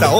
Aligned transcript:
esta 0.00 0.12
hora 0.12 0.19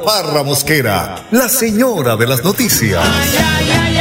Parra 0.00 0.42
Mosquera, 0.42 1.26
la 1.30 1.48
señora 1.48 2.16
de 2.16 2.26
las 2.26 2.42
noticias. 2.42 3.00
Ay, 3.04 3.30
ay, 3.38 3.70
ay, 3.70 3.96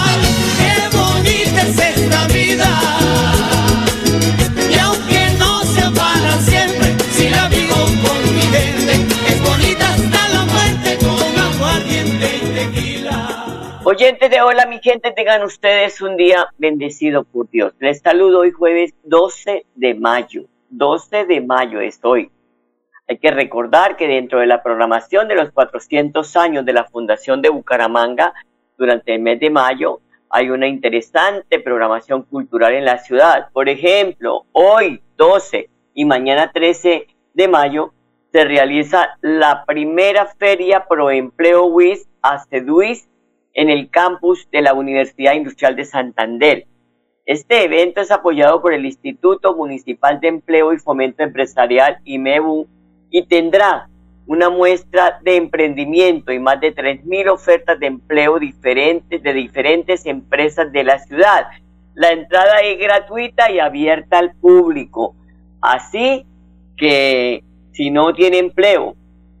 ay, 0.00 0.20
qué 0.58 0.96
bonita 0.96 1.62
es 1.62 1.78
esta 1.78 2.26
vida. 2.26 2.68
Y 4.70 4.78
aunque 4.78 5.28
no 5.38 5.62
sea 5.64 5.90
para 5.90 6.38
siempre, 6.40 6.94
si 7.12 7.28
la 7.30 7.48
vivo 7.48 7.74
con 7.74 8.34
mi 8.34 8.42
gente, 8.42 8.94
es 9.28 9.42
bonita 9.42 9.94
hasta 9.94 10.28
la 10.30 10.44
muerte 10.44 10.98
con 10.98 11.38
aguardiente 11.38 12.36
y 12.36 12.40
tequila. 12.54 13.80
Oyentes 13.84 14.30
de 14.30 14.40
Hola, 14.42 14.66
mi 14.66 14.80
gente, 14.80 15.12
tengan 15.12 15.42
ustedes 15.44 16.00
un 16.00 16.16
día 16.16 16.46
bendecido 16.58 17.24
por 17.24 17.48
Dios. 17.50 17.72
Les 17.78 18.00
saludo 18.00 18.40
hoy 18.40 18.50
jueves 18.50 18.92
12 19.04 19.66
de 19.74 19.94
mayo. 19.94 20.44
12 20.70 21.26
de 21.26 21.40
mayo 21.40 21.80
es 21.80 22.00
hoy. 22.02 22.30
Hay 23.06 23.18
que 23.18 23.30
recordar 23.30 23.96
que 23.96 24.08
dentro 24.08 24.40
de 24.40 24.46
la 24.46 24.62
programación 24.62 25.28
de 25.28 25.34
los 25.34 25.50
400 25.50 26.36
años 26.36 26.64
de 26.64 26.72
la 26.72 26.84
Fundación 26.84 27.42
de 27.42 27.50
Bucaramanga, 27.50 28.32
durante 28.78 29.14
el 29.14 29.20
mes 29.20 29.38
de 29.40 29.50
mayo, 29.50 30.00
hay 30.30 30.50
una 30.50 30.66
interesante 30.66 31.60
programación 31.60 32.22
cultural 32.22 32.72
en 32.74 32.86
la 32.86 32.98
ciudad. 32.98 33.50
Por 33.52 33.68
ejemplo, 33.68 34.46
hoy 34.52 35.02
12 35.16 35.68
y 35.92 36.04
mañana 36.06 36.50
13 36.50 37.06
de 37.34 37.48
mayo 37.48 37.92
se 38.32 38.44
realiza 38.44 39.16
la 39.20 39.64
primera 39.66 40.26
feria 40.26 40.86
Pro 40.88 41.10
Empleo 41.10 41.66
WIS 41.66 42.08
ACEDUIS 42.22 43.06
en 43.52 43.70
el 43.70 43.90
campus 43.90 44.48
de 44.50 44.62
la 44.62 44.74
Universidad 44.74 45.34
Industrial 45.34 45.76
de 45.76 45.84
Santander. 45.84 46.66
Este 47.26 47.64
evento 47.64 48.00
es 48.00 48.10
apoyado 48.10 48.60
por 48.60 48.72
el 48.72 48.86
Instituto 48.86 49.54
Municipal 49.54 50.20
de 50.20 50.28
Empleo 50.28 50.72
y 50.72 50.78
Fomento 50.78 51.22
Empresarial 51.22 51.98
IMEBU 52.04 52.66
y 53.14 53.22
tendrá 53.26 53.86
una 54.26 54.50
muestra 54.50 55.20
de 55.22 55.36
emprendimiento 55.36 56.32
y 56.32 56.40
más 56.40 56.60
de 56.60 56.74
3.000 56.74 57.30
ofertas 57.30 57.78
de 57.78 57.86
empleo 57.86 58.40
diferentes 58.40 59.22
de 59.22 59.32
diferentes 59.32 60.04
empresas 60.04 60.72
de 60.72 60.82
la 60.82 60.98
ciudad. 60.98 61.46
La 61.94 62.10
entrada 62.10 62.58
es 62.62 62.76
gratuita 62.76 63.52
y 63.52 63.60
abierta 63.60 64.18
al 64.18 64.34
público. 64.34 65.14
Así 65.60 66.26
que 66.76 67.44
si 67.70 67.92
no 67.92 68.12
tiene 68.14 68.38
empleo 68.38 68.96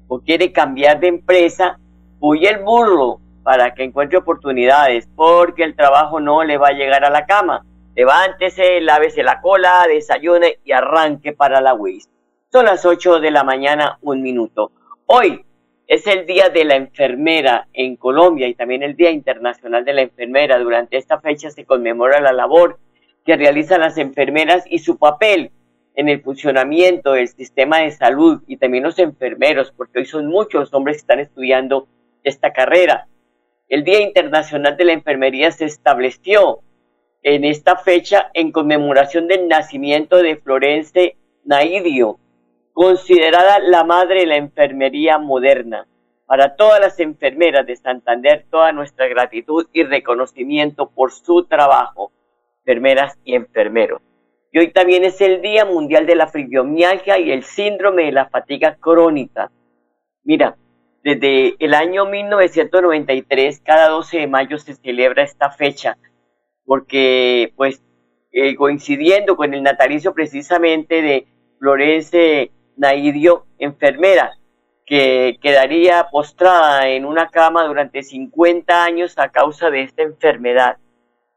o 0.06 0.20
quiere 0.20 0.52
cambiar 0.52 1.00
de 1.00 1.08
empresa, 1.08 1.80
huye 2.20 2.48
el 2.48 2.62
burro 2.62 3.18
para 3.42 3.74
que 3.74 3.82
encuentre 3.82 4.18
oportunidades, 4.18 5.08
porque 5.16 5.64
el 5.64 5.74
trabajo 5.74 6.20
no 6.20 6.44
le 6.44 6.58
va 6.58 6.68
a 6.68 6.74
llegar 6.74 7.04
a 7.04 7.10
la 7.10 7.26
cama. 7.26 7.64
Levántese, 7.96 8.80
lávese 8.80 9.24
la 9.24 9.40
cola, 9.40 9.84
desayune 9.88 10.58
y 10.64 10.70
arranque 10.70 11.32
para 11.32 11.60
la 11.60 11.74
WIS. 11.74 12.13
Son 12.54 12.66
las 12.66 12.86
8 12.86 13.18
de 13.18 13.32
la 13.32 13.42
mañana, 13.42 13.98
un 14.00 14.22
minuto. 14.22 14.70
Hoy 15.06 15.44
es 15.88 16.06
el 16.06 16.24
Día 16.24 16.50
de 16.50 16.64
la 16.64 16.76
Enfermera 16.76 17.66
en 17.72 17.96
Colombia 17.96 18.46
y 18.46 18.54
también 18.54 18.84
el 18.84 18.94
Día 18.94 19.10
Internacional 19.10 19.84
de 19.84 19.92
la 19.92 20.02
Enfermera. 20.02 20.56
Durante 20.60 20.96
esta 20.96 21.20
fecha 21.20 21.50
se 21.50 21.64
conmemora 21.64 22.20
la 22.20 22.32
labor 22.32 22.78
que 23.26 23.36
realizan 23.36 23.80
las 23.80 23.98
enfermeras 23.98 24.62
y 24.70 24.78
su 24.78 24.98
papel 24.98 25.50
en 25.96 26.08
el 26.08 26.22
funcionamiento 26.22 27.14
del 27.14 27.26
sistema 27.26 27.80
de 27.80 27.90
salud 27.90 28.44
y 28.46 28.56
también 28.56 28.84
los 28.84 29.00
enfermeros, 29.00 29.72
porque 29.76 29.98
hoy 29.98 30.06
son 30.06 30.28
muchos 30.28 30.72
hombres 30.74 30.98
que 30.98 31.00
están 31.00 31.18
estudiando 31.18 31.88
esta 32.22 32.52
carrera. 32.52 33.08
El 33.68 33.82
Día 33.82 34.00
Internacional 34.00 34.76
de 34.76 34.84
la 34.84 34.92
Enfermería 34.92 35.50
se 35.50 35.64
estableció 35.64 36.60
en 37.24 37.42
esta 37.42 37.74
fecha 37.74 38.30
en 38.32 38.52
conmemoración 38.52 39.26
del 39.26 39.48
nacimiento 39.48 40.18
de 40.18 40.36
Florence 40.36 41.16
Naidio, 41.44 42.20
considerada 42.74 43.60
la 43.60 43.84
madre 43.84 44.20
de 44.20 44.26
la 44.26 44.36
enfermería 44.36 45.16
moderna. 45.16 45.86
Para 46.26 46.56
todas 46.56 46.80
las 46.80 46.98
enfermeras 46.98 47.64
de 47.66 47.76
Santander, 47.76 48.46
toda 48.50 48.72
nuestra 48.72 49.06
gratitud 49.06 49.68
y 49.72 49.84
reconocimiento 49.84 50.90
por 50.90 51.12
su 51.12 51.44
trabajo, 51.44 52.10
enfermeras 52.58 53.16
y 53.24 53.36
enfermeros. 53.36 54.02
Y 54.50 54.58
hoy 54.58 54.72
también 54.72 55.04
es 55.04 55.20
el 55.20 55.40
Día 55.40 55.64
Mundial 55.64 56.06
de 56.06 56.16
la 56.16 56.26
Fibromialgia 56.26 57.18
y 57.18 57.30
el 57.30 57.44
Síndrome 57.44 58.06
de 58.06 58.12
la 58.12 58.28
Fatiga 58.28 58.76
Crónica. 58.80 59.52
Mira, 60.24 60.56
desde 61.04 61.54
el 61.58 61.74
año 61.74 62.06
1993, 62.06 63.60
cada 63.60 63.88
12 63.90 64.18
de 64.18 64.26
mayo 64.26 64.58
se 64.58 64.74
celebra 64.74 65.22
esta 65.22 65.50
fecha, 65.50 65.96
porque 66.64 67.52
pues 67.56 67.82
eh, 68.32 68.56
coincidiendo 68.56 69.36
con 69.36 69.54
el 69.54 69.62
natalicio 69.62 70.12
precisamente 70.12 71.02
de 71.02 71.26
Florence 71.58 72.50
Naidio, 72.76 73.46
enfermera, 73.58 74.36
que 74.86 75.38
quedaría 75.40 76.08
postrada 76.10 76.88
en 76.88 77.04
una 77.04 77.28
cama 77.30 77.64
durante 77.64 78.02
50 78.02 78.84
años 78.84 79.18
a 79.18 79.30
causa 79.30 79.70
de 79.70 79.82
esta 79.82 80.02
enfermedad. 80.02 80.76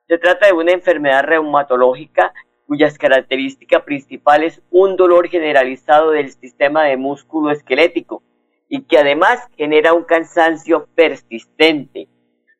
Se 0.07 0.17
trata 0.17 0.47
de 0.47 0.53
una 0.53 0.71
enfermedad 0.71 1.23
reumatológica 1.23 2.33
cuyas 2.67 2.97
características 2.97 3.83
principales 3.83 4.61
un 4.69 4.97
dolor 4.97 5.29
generalizado 5.29 6.11
del 6.11 6.31
sistema 6.31 6.83
de 6.83 6.97
músculo 6.97 7.51
esquelético 7.51 8.21
y 8.67 8.81
que 8.83 8.97
además 8.97 9.47
genera 9.55 9.93
un 9.93 10.03
cansancio 10.03 10.87
persistente. 10.93 12.09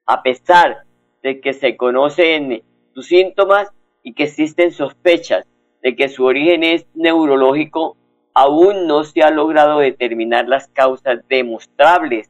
A 0.05 0.23
pesar 0.23 0.83
de 1.21 1.41
que 1.41 1.51
se 1.51 1.75
conocen 1.75 2.63
sus 2.94 3.07
síntomas 3.07 3.69
y 4.01 4.13
que 4.13 4.23
existen 4.23 4.71
sospechas 4.71 5.45
de 5.81 5.95
que 5.97 6.07
su 6.07 6.23
origen 6.23 6.63
es 6.63 6.85
neurológico, 6.94 7.97
aún 8.38 8.86
no 8.86 9.03
se 9.03 9.24
ha 9.24 9.31
logrado 9.31 9.80
determinar 9.80 10.48
las 10.48 10.68
causas 10.68 11.28
demostrables, 11.28 12.30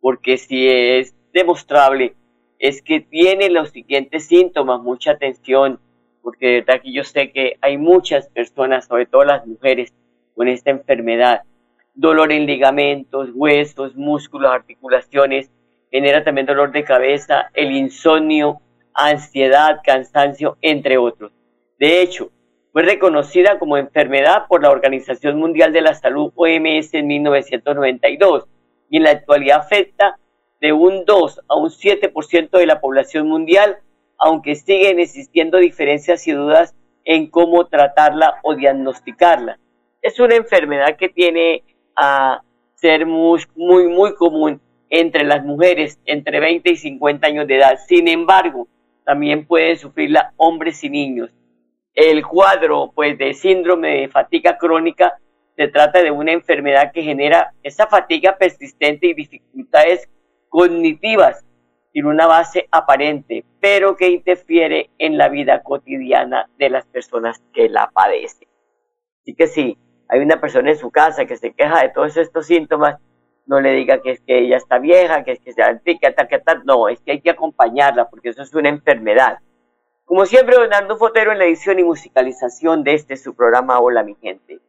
porque 0.00 0.38
si 0.38 0.66
es 0.70 1.14
demostrable, 1.34 2.14
es 2.58 2.80
que 2.80 3.00
tiene 3.00 3.50
los 3.50 3.68
siguientes 3.68 4.24
síntomas, 4.26 4.80
mucha 4.80 5.10
atención, 5.10 5.78
porque 6.22 6.46
de 6.46 6.60
verdad 6.62 6.80
que 6.80 6.94
yo 6.94 7.04
sé 7.04 7.30
que 7.30 7.58
hay 7.60 7.76
muchas 7.76 8.26
personas, 8.28 8.86
sobre 8.86 9.04
todo 9.04 9.24
las 9.24 9.46
mujeres, 9.46 9.92
con 10.34 10.48
esta 10.48 10.70
enfermedad. 10.70 11.42
Dolor 11.92 12.32
en 12.32 12.46
ligamentos, 12.46 13.28
huesos, 13.34 13.94
músculos, 13.96 14.50
articulaciones, 14.50 15.50
genera 15.90 16.24
también 16.24 16.46
dolor 16.46 16.72
de 16.72 16.84
cabeza, 16.84 17.50
el 17.52 17.70
insomnio, 17.70 18.62
ansiedad, 18.94 19.80
cansancio, 19.84 20.56
entre 20.62 20.96
otros. 20.96 21.32
De 21.78 22.00
hecho, 22.00 22.30
fue 22.74 22.82
reconocida 22.82 23.60
como 23.60 23.76
enfermedad 23.76 24.48
por 24.48 24.60
la 24.60 24.70
Organización 24.72 25.38
Mundial 25.38 25.72
de 25.72 25.80
la 25.80 25.94
Salud 25.94 26.32
OMS 26.34 26.92
en 26.94 27.06
1992 27.06 28.48
y 28.90 28.96
en 28.96 29.04
la 29.04 29.10
actualidad 29.10 29.60
afecta 29.60 30.18
de 30.60 30.72
un 30.72 31.04
2 31.04 31.40
a 31.46 31.54
un 31.54 31.70
7% 31.70 32.50
de 32.50 32.66
la 32.66 32.80
población 32.80 33.28
mundial, 33.28 33.78
aunque 34.18 34.56
siguen 34.56 34.98
existiendo 34.98 35.58
diferencias 35.58 36.26
y 36.26 36.32
dudas 36.32 36.74
en 37.04 37.30
cómo 37.30 37.64
tratarla 37.68 38.40
o 38.42 38.56
diagnosticarla. 38.56 39.60
Es 40.02 40.18
una 40.18 40.34
enfermedad 40.34 40.96
que 40.96 41.08
tiene 41.08 41.62
a 41.94 42.42
ser 42.74 43.06
muy, 43.06 43.40
muy, 43.54 43.86
muy 43.86 44.16
común 44.16 44.60
entre 44.90 45.22
las 45.22 45.44
mujeres 45.44 46.00
entre 46.06 46.40
20 46.40 46.72
y 46.72 46.76
50 46.76 47.24
años 47.24 47.46
de 47.46 47.54
edad. 47.54 47.78
Sin 47.86 48.08
embargo, 48.08 48.66
también 49.04 49.46
pueden 49.46 49.78
sufrirla 49.78 50.32
hombres 50.38 50.82
y 50.82 50.90
niños 50.90 51.30
el 51.94 52.26
cuadro 52.26 52.92
pues 52.94 53.16
de 53.18 53.34
síndrome 53.34 54.00
de 54.00 54.08
fatiga 54.08 54.58
crónica 54.58 55.18
se 55.56 55.68
trata 55.68 56.02
de 56.02 56.10
una 56.10 56.32
enfermedad 56.32 56.90
que 56.92 57.02
genera 57.02 57.52
esa 57.62 57.86
fatiga 57.86 58.36
persistente 58.36 59.06
y 59.06 59.14
dificultades 59.14 60.08
cognitivas 60.48 61.44
sin 61.92 62.06
una 62.06 62.26
base 62.26 62.66
aparente, 62.72 63.44
pero 63.60 63.94
que 63.94 64.10
interfiere 64.10 64.90
en 64.98 65.16
la 65.16 65.28
vida 65.28 65.62
cotidiana 65.62 66.50
de 66.58 66.70
las 66.70 66.86
personas 66.86 67.40
que 67.52 67.68
la 67.68 67.88
padecen. 67.94 68.48
Así 69.22 69.34
que 69.36 69.46
si 69.46 69.78
hay 70.08 70.20
una 70.20 70.40
persona 70.40 70.70
en 70.70 70.76
su 70.76 70.90
casa 70.90 71.24
que 71.24 71.36
se 71.36 71.52
queja 71.52 71.82
de 71.82 71.90
todos 71.90 72.16
estos 72.16 72.46
síntomas, 72.46 72.98
no 73.46 73.60
le 73.60 73.72
diga 73.72 74.02
que 74.02 74.12
es 74.12 74.20
que 74.22 74.40
ella 74.40 74.56
está 74.56 74.78
vieja, 74.78 75.22
que 75.22 75.32
es 75.32 75.40
que 75.40 75.52
se 75.52 75.62
antica, 75.62 76.12
tal, 76.14 76.26
que 76.26 76.38
tal. 76.40 76.64
No, 76.64 76.88
es 76.88 77.00
que 77.00 77.12
hay 77.12 77.20
que 77.20 77.30
acompañarla 77.30 78.08
porque 78.08 78.30
eso 78.30 78.42
es 78.42 78.52
una 78.54 78.70
enfermedad. 78.70 79.38
Como 80.04 80.26
siempre, 80.26 80.58
Bernardo 80.58 80.98
Fotero 80.98 81.32
en 81.32 81.38
la 81.38 81.46
edición 81.46 81.78
y 81.78 81.84
musicalización 81.84 82.84
de 82.84 82.94
este 82.94 83.16
su 83.16 83.34
programa 83.34 83.78
Hola 83.78 84.02
mi 84.02 84.14
gente. 84.16 84.60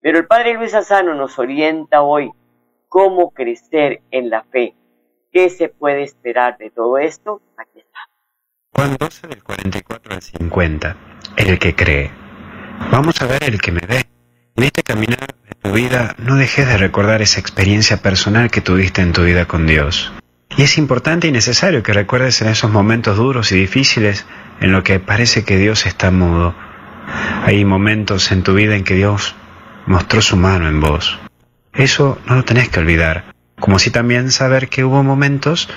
Pero 0.00 0.18
el 0.18 0.26
Padre 0.26 0.54
Luis 0.54 0.74
Asano 0.74 1.14
nos 1.14 1.38
orienta 1.38 2.02
hoy 2.02 2.32
cómo 2.88 3.30
crecer 3.30 4.02
en 4.10 4.28
la 4.28 4.42
fe. 4.42 4.74
¿Qué 5.30 5.48
se 5.50 5.68
puede 5.68 6.02
esperar 6.02 6.58
de 6.58 6.70
todo 6.70 6.98
esto? 6.98 7.40
Aquí 7.56 7.78
está. 7.78 8.00
Juan 8.74 8.96
12 8.98 9.28
del 9.28 9.42
44 9.44 10.14
al 10.14 10.20
50. 10.20 10.96
El 11.36 11.58
que 11.60 11.76
cree. 11.76 12.10
Vamos 12.90 13.22
a 13.22 13.26
ver 13.26 13.44
el 13.44 13.60
que 13.60 13.70
me 13.70 13.86
ve. 13.86 14.02
En 14.56 14.64
este 14.64 14.82
caminar 14.82 15.34
de 15.48 15.54
tu 15.62 15.72
vida 15.72 16.16
no 16.18 16.34
dejes 16.36 16.66
de 16.66 16.76
recordar 16.76 17.22
esa 17.22 17.40
experiencia 17.40 17.98
personal 17.98 18.50
que 18.50 18.60
tuviste 18.60 19.00
en 19.00 19.12
tu 19.12 19.22
vida 19.22 19.46
con 19.46 19.66
Dios. 19.66 20.12
Y 20.56 20.62
es 20.62 20.76
importante 20.76 21.28
y 21.28 21.32
necesario 21.32 21.82
que 21.82 21.94
recuerdes 21.94 22.42
en 22.42 22.48
esos 22.48 22.70
momentos 22.70 23.16
duros 23.16 23.52
y 23.52 23.56
difíciles 23.56 24.26
en 24.62 24.70
lo 24.70 24.84
que 24.84 25.00
parece 25.00 25.44
que 25.44 25.58
Dios 25.58 25.86
está 25.86 26.10
mudo. 26.12 26.54
Hay 27.44 27.64
momentos 27.64 28.30
en 28.30 28.44
tu 28.44 28.54
vida 28.54 28.76
en 28.76 28.84
que 28.84 28.94
Dios 28.94 29.34
mostró 29.86 30.22
su 30.22 30.36
mano 30.36 30.68
en 30.68 30.80
vos. 30.80 31.18
Eso 31.74 32.18
no 32.26 32.36
lo 32.36 32.44
tenés 32.44 32.68
que 32.68 32.78
olvidar, 32.78 33.24
como 33.58 33.80
si 33.80 33.90
también 33.90 34.30
saber 34.30 34.68
que 34.68 34.84
hubo 34.84 35.02
momentos 35.02 35.68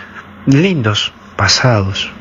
lindos, 0.45 1.13
pasados. 1.35 2.11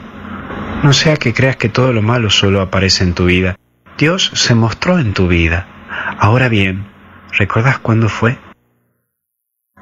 No 0.83 0.95
sea 0.95 1.17
que 1.17 1.35
creas 1.35 1.57
que 1.57 1.69
todo 1.69 1.93
lo 1.93 2.01
malo 2.01 2.31
solo 2.31 2.63
aparece 2.63 3.05
en 3.05 3.13
tu 3.13 3.27
vida. 3.27 3.57
Dios 3.99 4.31
se 4.35 4.55
mostró 4.55 4.99
en 4.99 5.13
tu 5.13 5.29
vida. 5.29 5.67
Ahora 6.19 6.49
bien, 6.49 6.87
¿recordás 7.33 7.79
cuándo 7.79 8.09
fue? 8.09 8.39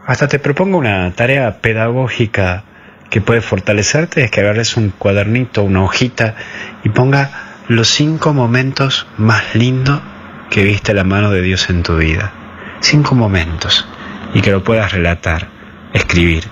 Hasta 0.04 0.26
te 0.26 0.40
propongo 0.40 0.78
una 0.78 1.12
tarea 1.12 1.60
pedagógica 1.60 2.64
que 3.12 3.20
puede 3.20 3.42
fortalecerte, 3.42 4.24
es 4.24 4.30
que 4.30 4.40
agarres 4.40 4.78
un 4.78 4.88
cuadernito, 4.88 5.62
una 5.62 5.84
hojita 5.84 6.34
y 6.82 6.88
ponga 6.88 7.30
los 7.68 7.88
cinco 7.88 8.32
momentos 8.32 9.06
más 9.18 9.54
lindos 9.54 10.00
que 10.48 10.64
viste 10.64 10.94
la 10.94 11.04
mano 11.04 11.30
de 11.30 11.42
Dios 11.42 11.68
en 11.68 11.82
tu 11.82 11.98
vida. 11.98 12.32
Cinco 12.80 13.14
momentos. 13.14 13.86
Y 14.32 14.40
que 14.40 14.50
lo 14.50 14.64
puedas 14.64 14.92
relatar, 14.92 15.48
escribir. 15.92 16.44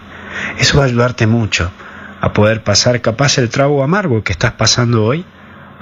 Eso 0.59 0.77
va 0.77 0.85
a 0.85 0.87
ayudarte 0.87 1.27
mucho 1.27 1.73
a 2.21 2.35
poder 2.35 2.63
pasar 2.63 3.01
capaz 3.01 3.39
el 3.39 3.49
trago 3.49 3.83
amargo 3.83 4.23
que 4.23 4.33
estás 4.33 4.53
pasando 4.53 5.03
hoy, 5.03 5.25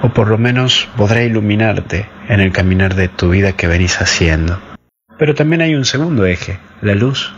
o 0.00 0.10
por 0.10 0.28
lo 0.28 0.38
menos 0.38 0.88
podrá 0.96 1.24
iluminarte 1.24 2.08
en 2.28 2.38
el 2.38 2.52
caminar 2.52 2.94
de 2.94 3.08
tu 3.08 3.30
vida 3.30 3.50
que 3.54 3.66
venís 3.66 4.00
haciendo. 4.00 4.60
Pero 5.18 5.34
también 5.34 5.60
hay 5.60 5.74
un 5.74 5.84
segundo 5.84 6.24
eje, 6.24 6.60
la 6.82 6.94
luz. 6.94 7.34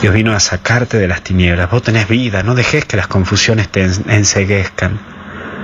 Dios 0.00 0.14
vino 0.14 0.32
a 0.32 0.40
sacarte 0.40 0.96
de 0.98 1.08
las 1.08 1.22
tinieblas. 1.22 1.70
Vos 1.70 1.82
tenés 1.82 2.08
vida, 2.08 2.42
no 2.42 2.54
dejes 2.54 2.84
que 2.84 2.96
las 2.96 3.08
confusiones 3.08 3.68
te 3.68 3.82
enseguezcan. 3.82 4.98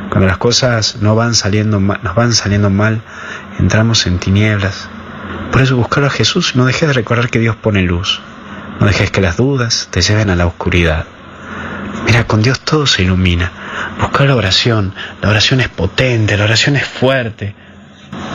Cuando 0.09 0.27
las 0.27 0.39
cosas 0.39 0.97
no 1.01 1.15
van 1.15 1.35
saliendo 1.35 1.79
nos 1.79 2.15
van 2.15 2.33
saliendo 2.33 2.69
mal, 2.69 3.01
entramos 3.59 4.07
en 4.07 4.19
tinieblas. 4.19 4.89
Por 5.53 5.63
eso 5.63 5.77
buscar 5.77 6.05
a 6.05 6.11
Jesús, 6.11 6.57
no 6.57 6.67
dejes 6.67 6.89
de 6.89 6.95
recordar 6.95 7.31
que 7.31 7.39
Dios 7.39 7.55
pone 7.55 7.83
luz. 7.83 8.21
No 8.81 8.87
dejes 8.87 9.11
que 9.13 9.21
las 9.21 9.37
dudas 9.37 9.89
te 9.91 10.03
lleven 10.03 10.31
a 10.31 10.37
la 10.37 10.47
oscuridad. 10.47 11.05
Mira, 12.07 12.27
con 12.27 12.43
Dios 12.43 12.61
todo 12.61 12.87
se 12.87 13.03
ilumina. 13.03 13.53
Busca 14.01 14.25
la 14.25 14.35
oración. 14.35 14.95
La 15.23 15.31
oración 15.31 15.61
es 15.61 15.69
potente, 15.69 16.37
la 16.37 16.45
oración 16.45 16.75
es 16.77 16.85
fuerte. 16.87 17.55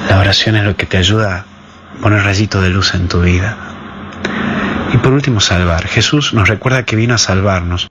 La 0.10 0.20
oración 0.20 0.56
es 0.56 0.64
lo 0.64 0.78
que 0.78 0.86
te 0.86 0.98
ayuda 0.98 1.40
a 1.40 2.02
poner 2.02 2.24
rayito 2.24 2.62
de 2.62 2.70
luz 2.70 2.94
en 2.94 3.08
tu 3.10 3.22
vida. 3.22 3.58
Por 5.04 5.14
último, 5.14 5.40
salvar. 5.40 5.88
Jesús 5.88 6.34
nos 6.34 6.50
recuerda 6.50 6.84
que 6.84 6.96
vino 6.96 7.14
a 7.14 7.18
salvarnos. 7.18 7.90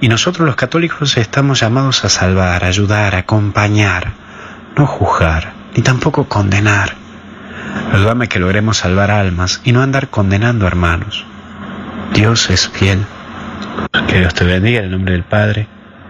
Y 0.00 0.08
nosotros 0.08 0.46
los 0.46 0.56
católicos 0.56 1.16
estamos 1.16 1.60
llamados 1.60 2.04
a 2.04 2.08
salvar, 2.08 2.64
ayudar, 2.64 3.14
acompañar, 3.14 4.12
no 4.76 4.86
juzgar, 4.86 5.52
ni 5.76 5.82
tampoco 5.82 6.28
condenar. 6.28 6.94
Ayúdame 7.92 8.28
que 8.28 8.38
logremos 8.38 8.78
salvar 8.78 9.10
almas 9.10 9.60
y 9.64 9.72
no 9.72 9.82
andar 9.82 10.08
condenando 10.08 10.66
hermanos. 10.66 11.24
Dios 12.12 12.50
es 12.50 12.68
fiel. 12.68 13.04
Que 14.08 14.18
Dios 14.20 14.34
te 14.34 14.44
bendiga 14.44 14.78
en 14.78 14.86
el 14.86 14.90
nombre 14.90 15.12
del 15.12 15.24
Padre, 15.24 15.68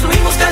Construimos 0.00 0.36
calidad 0.36 0.47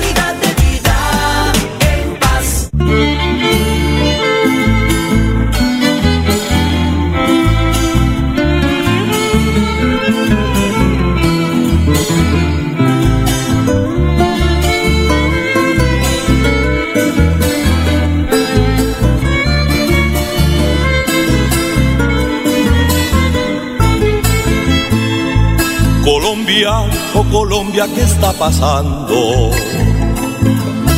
Colombia, 27.77 27.95
¿qué 27.95 28.03
está 28.05 28.33
pasando? 28.33 29.51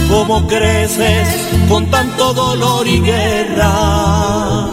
¿Cómo 0.09 0.47
creces 0.47 1.29
con 1.69 1.91
tanto 1.91 2.33
dolor 2.33 2.87
y 2.87 3.01
guerra? 3.01 4.69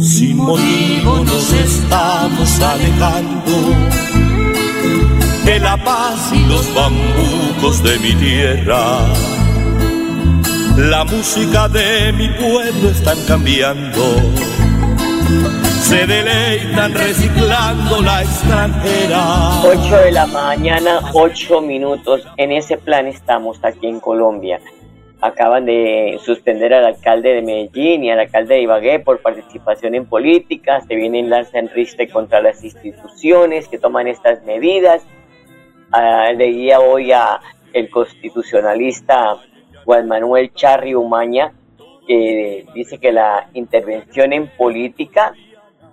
Sin 0.00 0.38
motivo 0.38 1.18
nos 1.24 1.52
estamos 1.52 2.60
alejando 2.60 3.52
de 5.44 5.60
la 5.60 5.76
paz 5.76 6.32
y 6.32 6.44
los 6.46 6.74
bambucos 6.74 7.82
de 7.84 7.98
mi 8.00 8.14
tierra. 8.14 8.98
La 10.76 11.04
música 11.04 11.68
de 11.68 12.12
mi 12.14 12.28
pueblo 12.30 12.90
están 12.90 13.18
cambiando 13.28 14.02
se 15.80 16.06
deleitan 16.06 16.92
reciclando 16.94 18.00
la 18.02 18.22
extranjera. 18.22 19.62
8 19.64 19.96
de 20.04 20.12
la 20.12 20.26
mañana, 20.26 21.00
8 21.12 21.60
minutos. 21.60 22.26
En 22.36 22.52
ese 22.52 22.78
plan 22.78 23.06
estamos 23.06 23.58
aquí 23.62 23.86
en 23.86 24.00
Colombia. 24.00 24.60
Acaban 25.20 25.64
de 25.64 26.18
suspender 26.24 26.74
al 26.74 26.84
alcalde 26.84 27.34
de 27.34 27.42
Medellín 27.42 28.04
y 28.04 28.10
al 28.10 28.20
alcalde 28.20 28.56
de 28.56 28.62
Ibagué 28.62 29.00
por 29.00 29.20
participación 29.20 29.94
en 29.94 30.06
política. 30.06 30.80
Se 30.80 30.94
viene 30.94 31.20
en 31.20 31.30
lanza 31.30 31.58
en 31.58 31.68
riste 31.68 32.08
contra 32.08 32.40
las 32.40 32.62
instituciones 32.64 33.68
que 33.68 33.78
toman 33.78 34.08
estas 34.08 34.42
medidas. 34.44 35.04
Ah, 35.92 36.30
leía 36.36 36.80
hoy 36.80 37.12
a 37.12 37.40
el 37.72 37.90
constitucionalista 37.90 39.36
Juan 39.84 40.08
Manuel 40.08 40.52
Charri 40.54 40.94
Umaña 40.94 41.52
que 42.06 42.64
dice 42.74 42.98
que 42.98 43.12
la 43.12 43.48
intervención 43.54 44.32
en 44.32 44.46
política 44.46 45.34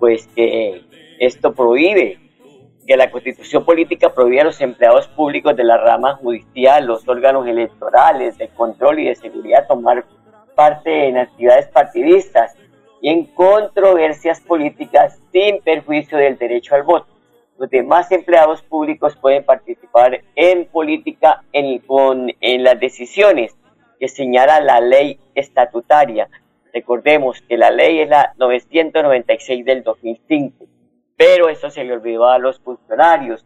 pues 0.04 0.28
que 0.36 0.82
esto 1.18 1.54
prohíbe, 1.54 2.20
que 2.86 2.98
la 2.98 3.10
constitución 3.10 3.64
política 3.64 4.14
prohíbe 4.14 4.42
a 4.42 4.44
los 4.44 4.60
empleados 4.60 5.08
públicos 5.08 5.56
de 5.56 5.64
la 5.64 5.78
rama 5.78 6.16
judicial, 6.16 6.86
los 6.86 7.08
órganos 7.08 7.48
electorales 7.48 8.38
de 8.38 8.50
control 8.50 9.00
y 9.00 9.06
de 9.06 9.16
seguridad 9.16 9.66
tomar 9.66 10.04
parte 10.56 11.08
en 11.08 11.18
actividades 11.18 11.68
partidistas 11.68 12.54
y 13.02 13.12
en 13.12 13.28
controversias 13.28 14.42
políticas 14.42 15.18
sin 15.32 15.62
perjuicio 15.62 16.18
del 16.18 16.38
derecho 16.38 16.76
al 16.76 16.84
voto. 16.84 17.08
Los 17.58 17.70
demás 17.70 18.12
empleados 18.12 18.62
públicos 18.62 19.16
pueden 19.16 19.46
participar 19.46 20.20
en 20.36 20.66
política 20.66 21.46
en, 21.54 21.82
en 22.42 22.64
las 22.66 22.78
decisiones 22.78 23.56
que 24.02 24.10
señala 24.10 24.60
la 24.60 24.82
ley 24.82 25.18
estatutaria 25.34 26.28
Recordemos 26.74 27.40
que 27.42 27.56
la 27.56 27.70
ley 27.70 28.00
es 28.00 28.10
la 28.10 28.34
996 28.38 29.64
del 29.64 29.84
2005, 29.84 30.66
pero 31.16 31.48
eso 31.50 31.70
se 31.70 31.84
le 31.84 31.94
olvidó 31.94 32.28
a 32.28 32.40
los 32.40 32.60
funcionarios 32.60 33.46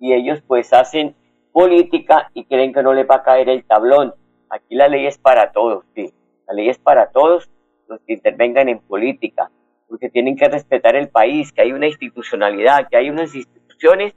y 0.00 0.14
ellos 0.14 0.42
pues 0.46 0.72
hacen 0.72 1.14
política 1.52 2.30
y 2.32 2.44
creen 2.46 2.72
que 2.72 2.82
no 2.82 2.94
les 2.94 3.08
va 3.08 3.16
a 3.16 3.22
caer 3.22 3.50
el 3.50 3.64
tablón. 3.64 4.14
Aquí 4.48 4.74
la 4.74 4.88
ley 4.88 5.06
es 5.06 5.18
para 5.18 5.52
todos, 5.52 5.84
sí. 5.94 6.12
La 6.48 6.54
ley 6.54 6.70
es 6.70 6.78
para 6.78 7.10
todos 7.10 7.50
los 7.88 8.00
que 8.00 8.14
intervengan 8.14 8.70
en 8.70 8.78
política, 8.78 9.50
porque 9.86 10.08
tienen 10.08 10.36
que 10.36 10.48
respetar 10.48 10.96
el 10.96 11.10
país, 11.10 11.52
que 11.52 11.60
hay 11.60 11.72
una 11.72 11.86
institucionalidad, 11.86 12.88
que 12.88 12.96
hay 12.96 13.10
unas 13.10 13.34
instituciones 13.34 14.14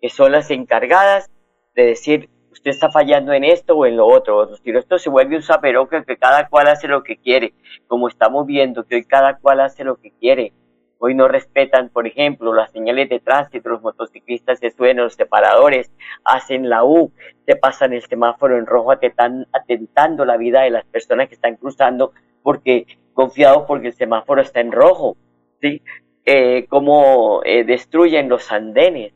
que 0.00 0.08
son 0.10 0.30
las 0.30 0.50
encargadas 0.52 1.28
de 1.74 1.86
decir 1.86 2.30
usted 2.66 2.74
está 2.74 2.90
fallando 2.90 3.32
en 3.32 3.44
esto 3.44 3.76
o 3.76 3.86
en 3.86 3.96
lo 3.96 4.06
otro. 4.06 4.50
esto 4.64 4.98
se 4.98 5.08
vuelve 5.08 5.36
un 5.36 5.42
zaperoque 5.42 6.04
que 6.04 6.16
cada 6.16 6.48
cual 6.48 6.66
hace 6.66 6.88
lo 6.88 7.04
que 7.04 7.16
quiere, 7.16 7.54
como 7.86 8.08
estamos 8.08 8.44
viendo 8.44 8.84
que 8.84 8.96
hoy 8.96 9.04
cada 9.04 9.36
cual 9.36 9.60
hace 9.60 9.84
lo 9.84 9.96
que 9.96 10.10
quiere. 10.10 10.52
Hoy 10.98 11.14
no 11.14 11.28
respetan, 11.28 11.90
por 11.90 12.08
ejemplo, 12.08 12.52
las 12.52 12.72
señales 12.72 13.08
de 13.08 13.20
tránsito, 13.20 13.68
los 13.68 13.82
motociclistas 13.82 14.58
se 14.58 14.70
suben 14.70 14.98
a 14.98 15.04
los 15.04 15.14
separadores, 15.14 15.92
hacen 16.24 16.68
la 16.68 16.82
U, 16.82 17.12
se 17.46 17.54
pasan 17.54 17.92
el 17.92 18.02
semáforo 18.02 18.58
en 18.58 18.66
rojo 18.66 18.90
atentando 18.90 20.24
la 20.24 20.36
vida 20.36 20.62
de 20.62 20.70
las 20.70 20.86
personas 20.86 21.28
que 21.28 21.36
están 21.36 21.56
cruzando 21.56 22.12
porque 22.42 22.86
confiados 23.14 23.64
porque 23.68 23.88
el 23.88 23.94
semáforo 23.94 24.42
está 24.42 24.58
en 24.58 24.72
rojo, 24.72 25.16
¿sí? 25.60 25.82
Eh, 26.24 26.66
cómo 26.68 27.42
eh, 27.44 27.62
destruyen 27.62 28.28
los 28.28 28.50
andenes, 28.50 29.12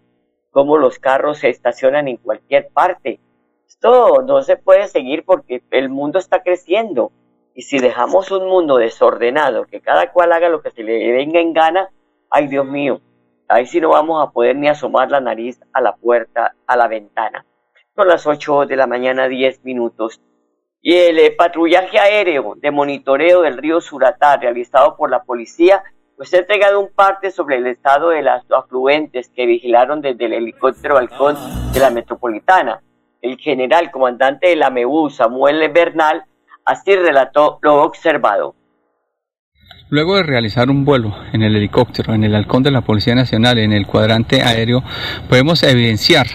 cómo 0.52 0.76
los 0.76 1.00
carros 1.00 1.38
se 1.38 1.48
estacionan 1.48 2.06
en 2.06 2.18
cualquier 2.18 2.68
parte. 2.68 3.18
Esto 3.70 4.22
no 4.26 4.42
se 4.42 4.56
puede 4.56 4.88
seguir 4.88 5.24
porque 5.24 5.62
el 5.70 5.90
mundo 5.90 6.18
está 6.18 6.42
creciendo. 6.42 7.12
Y 7.54 7.62
si 7.62 7.78
dejamos 7.78 8.32
un 8.32 8.48
mundo 8.48 8.78
desordenado, 8.78 9.64
que 9.64 9.80
cada 9.80 10.10
cual 10.10 10.32
haga 10.32 10.48
lo 10.48 10.60
que 10.60 10.72
se 10.72 10.82
le 10.82 11.12
venga 11.12 11.38
en 11.38 11.52
gana, 11.52 11.88
ay 12.30 12.48
Dios 12.48 12.66
mío, 12.66 13.00
ahí 13.46 13.66
sí 13.66 13.80
no 13.80 13.90
vamos 13.90 14.26
a 14.26 14.32
poder 14.32 14.56
ni 14.56 14.66
asomar 14.66 15.12
la 15.12 15.20
nariz 15.20 15.60
a 15.72 15.80
la 15.80 15.94
puerta, 15.94 16.56
a 16.66 16.76
la 16.76 16.88
ventana. 16.88 17.46
Son 17.94 18.08
las 18.08 18.26
8 18.26 18.66
de 18.66 18.74
la 18.74 18.88
mañana, 18.88 19.28
10 19.28 19.64
minutos. 19.64 20.20
Y 20.82 20.96
el 20.96 21.20
eh, 21.20 21.30
patrullaje 21.30 22.00
aéreo 22.00 22.56
de 22.56 22.72
monitoreo 22.72 23.42
del 23.42 23.56
río 23.56 23.80
Suratá, 23.80 24.36
realizado 24.36 24.96
por 24.96 25.10
la 25.10 25.22
policía, 25.22 25.84
pues 26.16 26.34
ha 26.34 26.38
entregado 26.38 26.80
un 26.80 26.92
parte 26.92 27.30
sobre 27.30 27.58
el 27.58 27.68
estado 27.68 28.10
de 28.10 28.22
las 28.22 28.50
afluentes 28.50 29.28
que 29.28 29.46
vigilaron 29.46 30.00
desde 30.00 30.24
el 30.24 30.32
helicóptero 30.32 30.96
balcón 30.96 31.36
de 31.72 31.78
la 31.78 31.90
metropolitana. 31.90 32.82
El 33.22 33.38
general 33.38 33.90
comandante 33.90 34.48
de 34.48 34.56
la 34.56 34.70
MEU, 34.70 35.10
Samuel 35.10 35.70
Bernal, 35.72 36.24
Así 36.64 36.94
relató 36.94 37.58
lo 37.62 37.82
observado. 37.82 38.54
Luego 39.88 40.16
de 40.16 40.22
realizar 40.22 40.70
un 40.70 40.84
vuelo 40.84 41.12
en 41.32 41.42
el 41.42 41.56
helicóptero, 41.56 42.14
en 42.14 42.22
el 42.22 42.36
halcón 42.36 42.62
de 42.62 42.70
la 42.70 42.82
Policía 42.82 43.16
Nacional, 43.16 43.58
en 43.58 43.72
el 43.72 43.88
cuadrante 43.88 44.42
aéreo, 44.42 44.84
podemos 45.28 45.64
evidenciar 45.64 46.26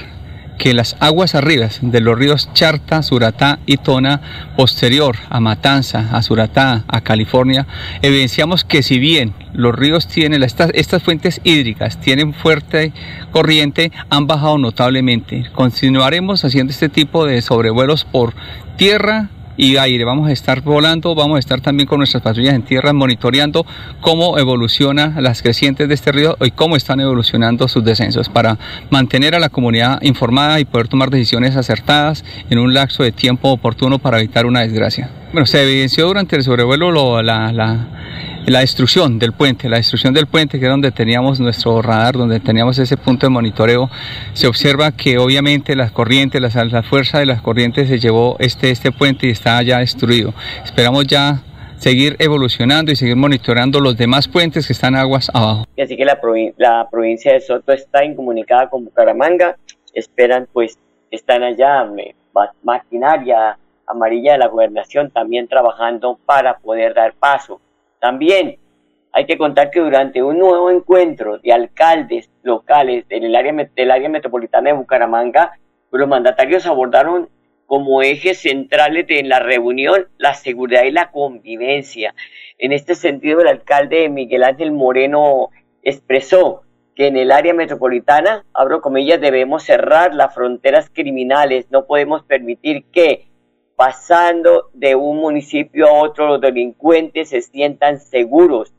que 0.58 0.74
las 0.74 0.96
aguas 1.00 1.36
arriba 1.36 1.70
de 1.82 2.02
los 2.02 2.18
ríos 2.18 2.50
Charta, 2.54 3.04
Suratá 3.04 3.60
y 3.66 3.78
Tona, 3.78 4.22
posterior 4.56 5.16
a 5.30 5.40
Matanza, 5.40 6.10
a 6.12 6.22
Suratá, 6.22 6.84
a 6.88 7.02
California, 7.02 7.68
evidenciamos 8.02 8.64
que 8.64 8.84
si 8.84 9.00
bien 9.00 9.34
los 9.54 9.76
ríos 9.76 10.08
tienen, 10.08 10.44
estas, 10.44 10.72
estas 10.74 11.04
fuentes 11.04 11.42
hídricas 11.44 12.00
tienen 12.00 12.34
fuerte 12.34 12.94
corriente, 13.32 13.92
han 14.10 14.28
bajado 14.28 14.58
notablemente. 14.58 15.46
Continuaremos 15.54 16.44
haciendo 16.46 16.72
este 16.72 16.90
tipo 16.90 17.26
de 17.26 17.42
sobrevuelos 17.42 18.06
por 18.06 18.34
tierra, 18.78 19.30
y 19.58 19.78
aire. 19.78 20.04
Vamos 20.04 20.30
a 20.30 20.32
estar 20.32 20.62
volando, 20.62 21.16
vamos 21.16 21.38
a 21.38 21.40
estar 21.40 21.62
también 21.62 21.88
con 21.88 22.00
nuestras 22.00 22.24
patrullas 22.24 22.54
en 22.54 22.64
tierra 22.64 22.94
monitoreando 22.94 23.66
cómo 24.02 24.38
evolucionan 24.38 25.22
las 25.24 25.42
crecientes 25.42 25.88
de 25.88 25.94
este 25.94 26.12
río 26.12 26.38
y 26.42 26.52
cómo 26.52 26.76
están 26.76 27.00
evolucionando 27.00 27.68
sus 27.68 27.84
descensos 27.84 28.30
para 28.30 28.58
mantener 28.90 29.36
a 29.36 29.40
la 29.40 29.50
comunidad 29.50 30.02
informada 30.02 30.60
y 30.60 30.66
poder 30.66 30.88
tomar 30.88 31.10
decisiones 31.10 31.56
acertadas 31.56 32.24
en 32.50 32.60
un 32.60 32.74
lapso 32.74 33.04
de 33.04 33.12
tiempo 33.12 33.50
oportuno 33.50 34.00
para 34.00 34.20
evitar 34.20 34.46
una 34.46 34.62
desgracia. 34.62 35.10
Bueno, 35.32 35.46
se 35.46 35.64
evidenció 35.64 36.08
durante 36.08 36.36
el 36.36 36.44
sobrevuelo 36.44 37.22
la, 37.22 37.52
la 37.52 37.88
la 38.48 38.60
destrucción 38.60 39.18
del 39.18 39.34
puente, 39.34 39.70
la 39.70 39.78
destrucción 39.78 40.14
del 40.14 40.28
puente, 40.28 40.60
que 40.60 40.66
es 40.66 40.72
donde 40.72 40.92
teníamos 40.92 41.40
nuestro 41.40 41.82
radar, 41.82 42.16
donde 42.16 42.40
teníamos 42.40 42.78
ese 42.78 42.96
punto 42.96 43.26
de 43.26 43.32
monitoreo, 43.32 43.90
se 44.34 44.48
observa 44.48 44.92
que 44.92 45.18
obviamente 45.18 45.76
las 45.76 45.92
corrientes, 45.92 46.42
la, 46.42 46.84
fuerza 46.84 47.20
de 47.20 47.26
las 47.26 47.42
corrientes 47.42 47.88
se 47.88 48.00
llevó 48.00 48.36
este, 48.40 48.70
este 48.70 48.92
puente 48.92 49.28
y 49.28 49.32
está 49.32 49.62
ya 49.64 49.80
destruido. 49.80 50.34
Esperamos 50.64 51.08
ya 51.08 51.42
seguir 51.78 52.16
evolucionando 52.20 52.92
y 52.92 52.96
seguir 52.96 53.16
monitoreando 53.16 53.80
los 53.80 53.98
demás 53.98 54.28
puentes 54.28 54.68
que 54.68 54.74
están 54.74 54.96
aguas 54.96 55.30
abajo. 55.34 55.66
Así 55.82 55.98
que 55.98 56.06
la, 56.06 56.20
la 56.58 56.88
provincia 56.90 57.34
de 57.34 57.42
Soto 57.42 57.74
está 57.74 58.06
incomunicada 58.06 58.70
con 58.70 58.86
Bucaramanga, 58.86 59.58
esperan 59.94 60.48
pues, 60.54 60.78
están 61.10 61.42
allá, 61.42 61.84
maquinaria 62.64 63.58
amarilla 63.88 64.34
de 64.34 64.40
la 64.40 64.48
gobernación 64.48 65.12
también 65.12 65.48
trabajando 65.48 66.20
para 66.26 66.58
poder 66.58 66.94
dar 66.94 67.14
paso 67.14 67.62
también 68.06 68.60
hay 69.12 69.26
que 69.26 69.38
contar 69.38 69.72
que 69.72 69.80
durante 69.80 70.22
un 70.22 70.38
nuevo 70.38 70.70
encuentro 70.70 71.40
de 71.40 71.54
alcaldes 71.54 72.30
locales 72.44 73.06
en 73.10 73.24
el 73.24 73.36
área, 73.36 73.52
del 73.76 73.90
área 73.90 74.10
metropolitana 74.10 74.70
de 74.70 74.76
Bucaramanga, 74.76 75.58
pues 75.90 76.00
los 76.00 76.08
mandatarios 76.08 76.68
abordaron 76.68 77.30
como 77.66 78.04
ejes 78.04 78.42
centrales 78.42 79.08
de 79.08 79.24
la 79.24 79.40
reunión 79.40 80.08
la 80.18 80.36
seguridad 80.36 80.84
y 80.84 80.92
la 80.92 81.10
convivencia. 81.10 82.14
En 82.60 82.74
este 82.74 82.94
sentido, 82.94 83.42
el 83.42 83.48
alcalde 83.48 84.08
Miguel 84.10 84.44
Ángel 84.44 84.72
Moreno 84.72 85.50
expresó 85.82 86.62
que 86.94 87.08
en 87.08 87.18
el 87.18 87.32
área 87.32 87.56
metropolitana, 87.56 88.46
abro 88.54 88.82
comillas, 88.82 89.20
debemos 89.20 89.64
cerrar 89.64 90.14
las 90.14 90.36
fronteras 90.36 90.92
criminales, 90.94 91.72
no 91.72 91.86
podemos 91.88 92.24
permitir 92.24 92.86
que 92.92 93.26
pasando 93.76 94.70
de 94.74 94.96
un 94.96 95.18
municipio 95.18 95.88
a 95.88 95.94
otro, 95.94 96.28
los 96.28 96.42
delincuentes 96.42 97.30
se 97.30 97.42
sientan 97.42 98.00
seguros. 98.00 98.74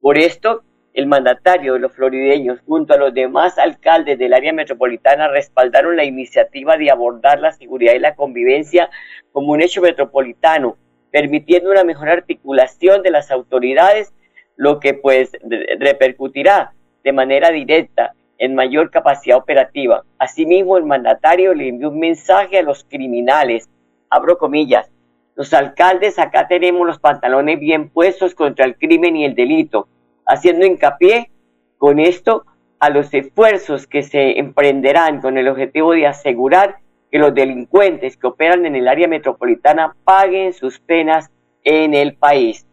Por 0.00 0.18
esto, 0.18 0.62
el 0.94 1.06
mandatario 1.06 1.74
de 1.74 1.80
los 1.80 1.92
florideños, 1.92 2.60
junto 2.66 2.94
a 2.94 2.98
los 2.98 3.14
demás 3.14 3.58
alcaldes 3.58 4.18
del 4.18 4.34
área 4.34 4.52
metropolitana, 4.52 5.28
respaldaron 5.28 5.96
la 5.96 6.04
iniciativa 6.04 6.76
de 6.76 6.90
abordar 6.90 7.40
la 7.40 7.52
seguridad 7.52 7.94
y 7.94 7.98
la 7.98 8.14
convivencia 8.14 8.90
como 9.32 9.52
un 9.52 9.62
hecho 9.62 9.80
metropolitano, 9.80 10.76
permitiendo 11.10 11.70
una 11.70 11.84
mejor 11.84 12.08
articulación 12.08 13.02
de 13.02 13.10
las 13.10 13.30
autoridades, 13.30 14.12
lo 14.56 14.80
que 14.80 14.94
pues 14.94 15.32
repercutirá 15.78 16.74
de 17.04 17.12
manera 17.12 17.50
directa 17.50 18.14
en 18.38 18.54
mayor 18.54 18.90
capacidad 18.90 19.38
operativa. 19.38 20.04
Asimismo, 20.18 20.76
el 20.76 20.84
mandatario 20.84 21.54
le 21.54 21.68
envió 21.68 21.90
un 21.90 22.00
mensaje 22.00 22.58
a 22.58 22.62
los 22.62 22.84
criminales 22.84 23.68
abro 24.12 24.38
comillas, 24.38 24.90
los 25.34 25.54
alcaldes 25.54 26.18
acá 26.18 26.46
tenemos 26.46 26.86
los 26.86 26.98
pantalones 26.98 27.58
bien 27.58 27.88
puestos 27.88 28.34
contra 28.34 28.66
el 28.66 28.76
crimen 28.76 29.16
y 29.16 29.24
el 29.24 29.34
delito, 29.34 29.88
haciendo 30.26 30.66
hincapié 30.66 31.30
con 31.78 31.98
esto 31.98 32.44
a 32.78 32.90
los 32.90 33.12
esfuerzos 33.14 33.86
que 33.86 34.02
se 34.02 34.38
emprenderán 34.38 35.20
con 35.20 35.38
el 35.38 35.48
objetivo 35.48 35.92
de 35.92 36.06
asegurar 36.06 36.76
que 37.10 37.18
los 37.18 37.34
delincuentes 37.34 38.16
que 38.16 38.26
operan 38.26 38.66
en 38.66 38.76
el 38.76 38.88
área 38.88 39.08
metropolitana 39.08 39.96
paguen 40.04 40.52
sus 40.52 40.78
penas 40.80 41.30
en 41.64 41.94
el 41.94 42.14
país. 42.14 42.66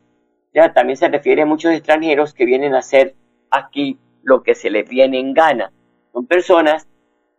Ya 0.54 0.74
también 0.74 0.98
se 0.98 1.08
refiere 1.08 1.44
a 1.44 1.46
muchos 1.46 1.72
extranjeros 1.74 2.34
que 2.34 2.46
vienen 2.46 2.74
a 2.74 2.80
hacer 2.80 3.16
aquí 3.52 3.98
lo 4.24 4.44
que 4.44 4.56
se 4.56 4.70
les 4.70 4.88
viene 4.90 5.20
en 5.20 5.34
gana. 5.34 5.72
Son 6.12 6.26
personas 6.26 6.88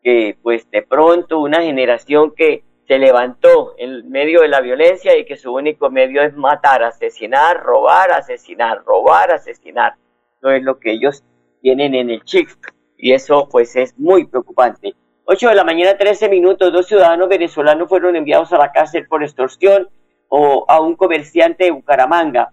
que 0.02 0.36
pues 0.42 0.70
de 0.70 0.82
pronto 0.82 1.40
una 1.40 1.62
generación 1.62 2.32
que 2.34 2.62
se 2.90 2.98
levantó 2.98 3.76
en 3.78 4.10
medio 4.10 4.40
de 4.40 4.48
la 4.48 4.60
violencia 4.60 5.16
y 5.16 5.24
que 5.24 5.36
su 5.36 5.54
único 5.54 5.90
medio 5.90 6.22
es 6.22 6.34
matar, 6.34 6.82
asesinar, 6.82 7.62
robar, 7.62 8.10
asesinar, 8.10 8.82
robar, 8.84 9.30
asesinar. 9.30 9.94
No 10.42 10.50
es 10.50 10.64
lo 10.64 10.80
que 10.80 10.90
ellos 10.90 11.22
tienen 11.62 11.94
en 11.94 12.10
el 12.10 12.24
chip. 12.24 12.48
Y 12.96 13.12
eso 13.12 13.48
pues 13.48 13.76
es 13.76 13.96
muy 13.96 14.26
preocupante. 14.26 14.96
8 15.24 15.50
de 15.50 15.54
la 15.54 15.62
mañana, 15.62 15.96
13 15.96 16.28
minutos, 16.28 16.72
dos 16.72 16.88
ciudadanos 16.88 17.28
venezolanos 17.28 17.88
fueron 17.88 18.16
enviados 18.16 18.52
a 18.52 18.58
la 18.58 18.72
cárcel 18.72 19.06
por 19.06 19.22
extorsión 19.22 19.88
o 20.26 20.64
a 20.66 20.80
un 20.80 20.96
comerciante 20.96 21.66
de 21.66 21.70
Bucaramanga. 21.70 22.50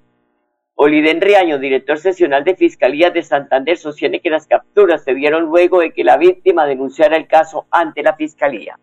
Oliden 0.75 1.19
Riaño, 1.19 1.57
director 1.57 1.97
seccional 1.97 2.43
de 2.43 2.55
Fiscalía 2.55 3.09
de 3.09 3.23
Santander, 3.23 3.75
sostiene 3.75 4.21
que 4.21 4.29
las 4.29 4.45
capturas 4.45 5.03
se 5.03 5.15
dieron 5.15 5.45
luego 5.45 5.79
de 5.79 5.93
que 5.93 6.03
la 6.03 6.17
víctima 6.17 6.67
denunciara 6.67 7.17
el 7.17 7.27
caso 7.27 7.65
ante 7.71 8.03
la 8.03 8.15
Fiscalía. 8.15 8.77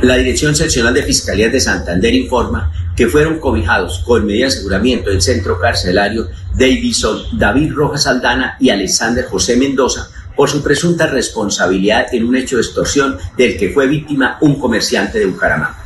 La 0.00 0.16
Dirección 0.16 0.54
Seccional 0.54 0.94
de 0.94 1.02
Fiscalía 1.02 1.48
de 1.48 1.58
Santander 1.58 2.14
informa 2.14 2.72
que 2.94 3.08
fueron 3.08 3.40
cobijados 3.40 3.98
con 4.06 4.24
medida 4.24 4.44
de 4.44 4.52
aseguramiento 4.52 5.10
del 5.10 5.20
centro 5.20 5.58
carcelario 5.58 6.28
Davison 6.54 7.36
David 7.36 7.72
Rojas 7.72 8.06
Aldana 8.06 8.56
y 8.60 8.70
Alexander 8.70 9.24
José 9.24 9.56
Mendoza 9.56 10.08
por 10.36 10.48
su 10.48 10.62
presunta 10.62 11.08
responsabilidad 11.08 12.14
en 12.14 12.28
un 12.28 12.36
hecho 12.36 12.56
de 12.56 12.62
extorsión 12.62 13.18
del 13.36 13.56
que 13.56 13.70
fue 13.70 13.88
víctima 13.88 14.38
un 14.40 14.60
comerciante 14.60 15.18
de 15.18 15.26
Bucaramanga. 15.26 15.76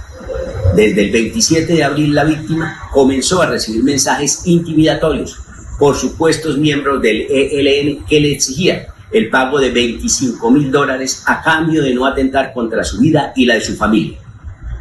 Desde 0.76 1.04
el 1.04 1.11
27 1.11 1.73
de 1.73 1.83
abril 1.83 2.14
la 2.14 2.25
víctima 2.25 2.90
comenzó 2.92 3.40
a 3.40 3.47
recibir 3.47 3.83
mensajes 3.83 4.42
intimidatorios 4.45 5.40
por 5.78 5.97
supuestos 5.97 6.59
miembros 6.59 7.00
del 7.00 7.26
ELN 7.31 8.04
que 8.04 8.21
le 8.21 8.33
exigían 8.33 8.91
el 9.12 9.28
pago 9.28 9.61
de 9.61 9.71
25 9.71 10.50
mil 10.50 10.71
dólares 10.71 11.23
a 11.26 11.42
cambio 11.42 11.83
de 11.83 11.95
no 11.95 12.07
atentar 12.07 12.52
contra 12.52 12.85
su 12.85 12.99
vida 12.99 13.33
y 13.37 13.45
la 13.45 13.54
de 13.54 13.61
su 13.61 13.76
familia. 13.76 14.19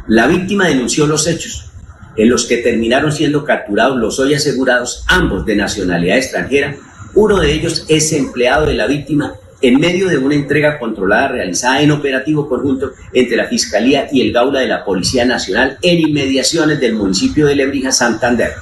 La 0.08 0.26
víctima 0.26 0.66
denunció 0.66 1.06
los 1.06 1.26
hechos, 1.26 1.70
en 2.16 2.28
los 2.28 2.46
que 2.46 2.58
terminaron 2.58 3.12
siendo 3.12 3.44
capturados 3.44 3.98
los 3.98 4.18
hoy 4.18 4.34
asegurados, 4.34 5.04
ambos 5.06 5.46
de 5.46 5.56
nacionalidad 5.56 6.18
extranjera. 6.18 6.76
Uno 7.14 7.38
de 7.38 7.52
ellos 7.52 7.84
es 7.88 8.12
empleado 8.12 8.66
de 8.66 8.74
la 8.74 8.86
víctima 8.86 9.34
en 9.60 9.78
medio 9.78 10.08
de 10.08 10.18
una 10.18 10.34
entrega 10.34 10.78
controlada 10.78 11.28
realizada 11.28 11.80
en 11.82 11.92
operativo 11.92 12.48
conjunto 12.48 12.92
entre 13.12 13.36
la 13.36 13.46
Fiscalía 13.46 14.08
y 14.10 14.20
el 14.20 14.32
Gaula 14.32 14.60
de 14.60 14.66
la 14.66 14.84
Policía 14.84 15.24
Nacional 15.24 15.78
en 15.82 16.00
inmediaciones 16.00 16.80
del 16.80 16.94
municipio 16.94 17.46
de 17.46 17.54
Lebrija, 17.54 17.92
Santander. 17.92 18.52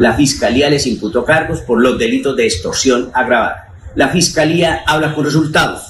La 0.00 0.14
Fiscalía 0.14 0.68
les 0.68 0.86
imputó 0.86 1.24
cargos 1.24 1.60
por 1.60 1.80
los 1.80 1.98
delitos 1.98 2.36
de 2.36 2.46
extorsión 2.46 3.10
agravada. 3.14 3.69
La 3.94 4.08
Fiscalía 4.08 4.82
habla 4.86 5.14
con 5.14 5.24
resultados. 5.24 5.89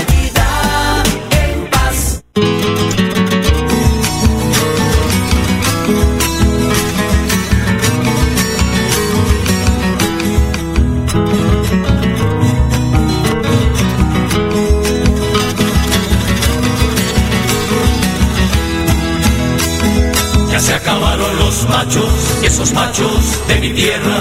machos, 21.71 22.43
esos 22.43 22.73
machos 22.73 23.47
de 23.47 23.55
mi 23.59 23.69
tierra, 23.71 24.17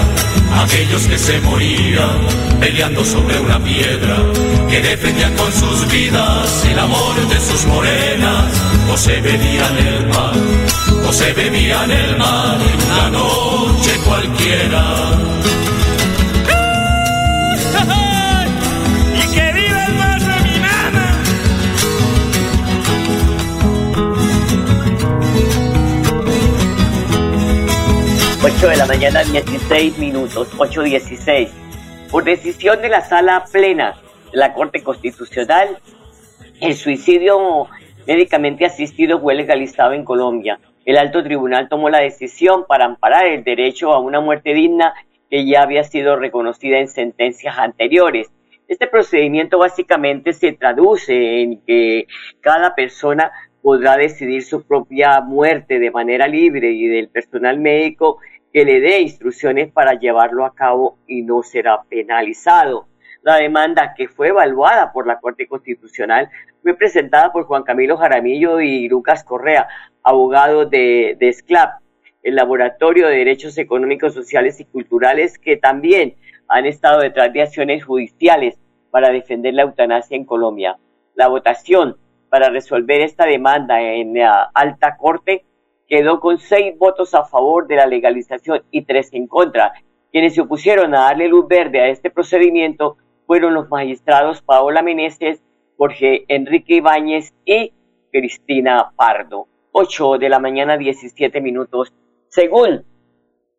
aquellos 0.62 1.02
que 1.02 1.18
se 1.18 1.40
morían 1.40 2.18
peleando 2.60 3.04
sobre 3.04 3.38
una 3.40 3.58
piedra, 3.62 4.16
que 4.68 4.80
defendían 4.80 5.34
con 5.36 5.52
sus 5.52 5.90
vidas 5.90 6.64
el 6.70 6.78
amor 6.78 7.14
de 7.28 7.40
sus 7.40 7.66
morenas, 7.66 8.44
o 8.92 8.96
se 8.96 9.20
bebían 9.20 9.76
el 9.78 10.06
mar, 10.08 10.34
o 11.08 11.12
se 11.12 11.32
bebían 11.32 11.90
el 11.90 12.16
mar 12.16 12.58
en 12.60 12.92
una 12.92 13.10
noche 13.10 13.92
cualquiera. 14.04 15.69
8 28.60 28.68
de 28.68 28.76
la 28.76 28.84
mañana, 28.84 29.22
16 29.22 29.98
minutos, 29.98 30.54
8.16. 30.58 31.48
Por 32.10 32.24
decisión 32.24 32.82
de 32.82 32.90
la 32.90 33.00
Sala 33.00 33.42
Plena 33.50 33.94
de 34.30 34.36
la 34.36 34.52
Corte 34.52 34.82
Constitucional, 34.82 35.78
el 36.60 36.74
suicidio 36.74 37.68
médicamente 38.06 38.66
asistido 38.66 39.18
fue 39.18 39.34
legalizado 39.34 39.94
en 39.94 40.04
Colombia. 40.04 40.60
El 40.84 40.98
alto 40.98 41.22
tribunal 41.24 41.70
tomó 41.70 41.88
la 41.88 42.00
decisión 42.00 42.66
para 42.68 42.84
amparar 42.84 43.28
el 43.28 43.44
derecho 43.44 43.94
a 43.94 43.98
una 43.98 44.20
muerte 44.20 44.52
digna 44.52 44.92
que 45.30 45.46
ya 45.46 45.62
había 45.62 45.82
sido 45.82 46.16
reconocida 46.16 46.80
en 46.80 46.88
sentencias 46.88 47.56
anteriores. 47.56 48.30
Este 48.68 48.86
procedimiento 48.86 49.56
básicamente 49.56 50.34
se 50.34 50.52
traduce 50.52 51.40
en 51.40 51.62
que 51.62 52.08
cada 52.42 52.74
persona 52.74 53.32
podrá 53.62 53.96
decidir 53.96 54.42
su 54.42 54.66
propia 54.66 55.22
muerte 55.22 55.78
de 55.78 55.90
manera 55.90 56.28
libre 56.28 56.72
y 56.72 56.88
del 56.88 57.08
personal 57.08 57.58
médico 57.58 58.18
que 58.52 58.64
le 58.64 58.80
dé 58.80 59.00
instrucciones 59.00 59.70
para 59.70 59.94
llevarlo 59.94 60.44
a 60.44 60.54
cabo 60.54 60.98
y 61.06 61.22
no 61.22 61.42
será 61.42 61.82
penalizado. 61.88 62.86
La 63.22 63.36
demanda 63.36 63.94
que 63.94 64.08
fue 64.08 64.28
evaluada 64.28 64.92
por 64.92 65.06
la 65.06 65.20
Corte 65.20 65.46
Constitucional 65.46 66.30
fue 66.62 66.74
presentada 66.74 67.32
por 67.32 67.44
Juan 67.44 67.62
Camilo 67.62 67.96
Jaramillo 67.96 68.60
y 68.60 68.88
Lucas 68.88 69.24
Correa, 69.24 69.68
abogados 70.02 70.70
de, 70.70 71.16
de 71.18 71.32
SCLAP, 71.32 71.80
el 72.22 72.34
Laboratorio 72.34 73.08
de 73.08 73.16
Derechos 73.16 73.56
Económicos, 73.58 74.14
Sociales 74.14 74.60
y 74.60 74.64
Culturales, 74.64 75.38
que 75.38 75.56
también 75.56 76.14
han 76.48 76.66
estado 76.66 77.00
detrás 77.00 77.32
de 77.32 77.42
acciones 77.42 77.84
judiciales 77.84 78.58
para 78.90 79.10
defender 79.10 79.54
la 79.54 79.62
eutanasia 79.62 80.16
en 80.16 80.24
Colombia. 80.24 80.78
La 81.14 81.28
votación 81.28 81.96
para 82.28 82.48
resolver 82.48 83.00
esta 83.00 83.26
demanda 83.26 83.80
en 83.80 84.14
la 84.14 84.50
alta 84.54 84.96
corte 84.96 85.44
quedó 85.90 86.20
con 86.20 86.38
seis 86.38 86.78
votos 86.78 87.14
a 87.14 87.24
favor 87.24 87.66
de 87.66 87.74
la 87.74 87.84
legalización 87.84 88.62
y 88.70 88.82
tres 88.82 89.12
en 89.12 89.26
contra. 89.26 89.72
Quienes 90.12 90.36
se 90.36 90.40
opusieron 90.40 90.94
a 90.94 91.00
darle 91.00 91.28
luz 91.28 91.48
verde 91.48 91.80
a 91.80 91.88
este 91.88 92.10
procedimiento 92.10 92.96
fueron 93.26 93.54
los 93.54 93.68
magistrados 93.68 94.40
Paola 94.40 94.82
Meneses, 94.82 95.42
Jorge 95.76 96.24
Enrique 96.28 96.76
Ibáñez 96.76 97.34
y 97.44 97.72
Cristina 98.12 98.92
Pardo. 98.96 99.48
8 99.72 100.18
de 100.18 100.28
la 100.28 100.38
mañana, 100.38 100.76
17 100.76 101.40
minutos. 101.40 101.92
Según 102.28 102.84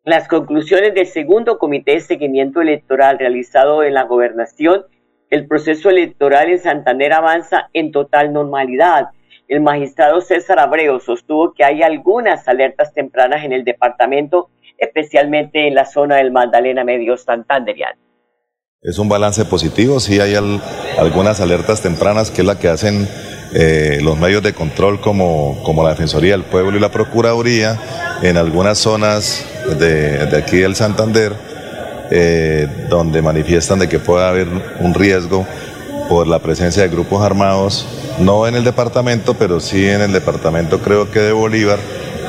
las 0.04 0.26
conclusiones 0.26 0.94
del 0.94 1.06
segundo 1.06 1.58
comité 1.58 1.92
de 1.92 2.00
seguimiento 2.00 2.62
electoral 2.62 3.18
realizado 3.18 3.82
en 3.82 3.94
la 3.94 4.04
gobernación, 4.04 4.86
el 5.28 5.46
proceso 5.46 5.90
electoral 5.90 6.50
en 6.50 6.58
Santander 6.58 7.12
avanza 7.12 7.68
en 7.74 7.92
total 7.92 8.32
normalidad. 8.32 9.10
El 9.52 9.60
magistrado 9.60 10.22
César 10.22 10.58
Abreu 10.58 10.98
sostuvo 10.98 11.52
que 11.52 11.62
hay 11.62 11.82
algunas 11.82 12.48
alertas 12.48 12.94
tempranas 12.94 13.44
en 13.44 13.52
el 13.52 13.64
departamento, 13.64 14.48
especialmente 14.78 15.68
en 15.68 15.74
la 15.74 15.84
zona 15.84 16.16
del 16.16 16.30
Magdalena 16.32 16.84
Medio 16.84 17.18
Santanderiano. 17.18 18.00
Es 18.80 18.98
un 18.98 19.10
balance 19.10 19.44
positivo, 19.44 20.00
sí 20.00 20.20
hay 20.20 20.36
al- 20.36 20.62
algunas 20.98 21.42
alertas 21.42 21.82
tempranas 21.82 22.30
que 22.30 22.40
es 22.40 22.46
la 22.46 22.58
que 22.58 22.68
hacen 22.68 23.06
eh, 23.54 23.98
los 24.02 24.18
medios 24.18 24.42
de 24.42 24.54
control 24.54 25.02
como, 25.02 25.62
como 25.64 25.82
la 25.82 25.90
Defensoría 25.90 26.32
del 26.32 26.44
Pueblo 26.44 26.78
y 26.78 26.80
la 26.80 26.90
Procuraduría 26.90 27.78
en 28.22 28.38
algunas 28.38 28.78
zonas 28.78 29.44
de, 29.78 30.34
aquí 30.34 30.60
del 30.60 30.76
Santander 30.76 31.34
eh, 32.10 32.66
donde 32.88 33.20
manifiestan 33.20 33.80
de 33.80 33.88
que 33.90 33.98
puede 33.98 34.24
haber 34.24 34.48
un 34.80 34.94
riesgo 34.94 35.46
por 36.08 36.26
la 36.26 36.38
presencia 36.38 36.82
de 36.82 36.88
grupos 36.88 37.22
armados, 37.22 37.86
no 38.18 38.46
en 38.46 38.54
el 38.54 38.64
departamento, 38.64 39.34
pero 39.34 39.60
sí 39.60 39.88
en 39.88 40.00
el 40.00 40.12
departamento 40.12 40.80
creo 40.80 41.10
que 41.10 41.20
de 41.20 41.32
Bolívar, 41.32 41.78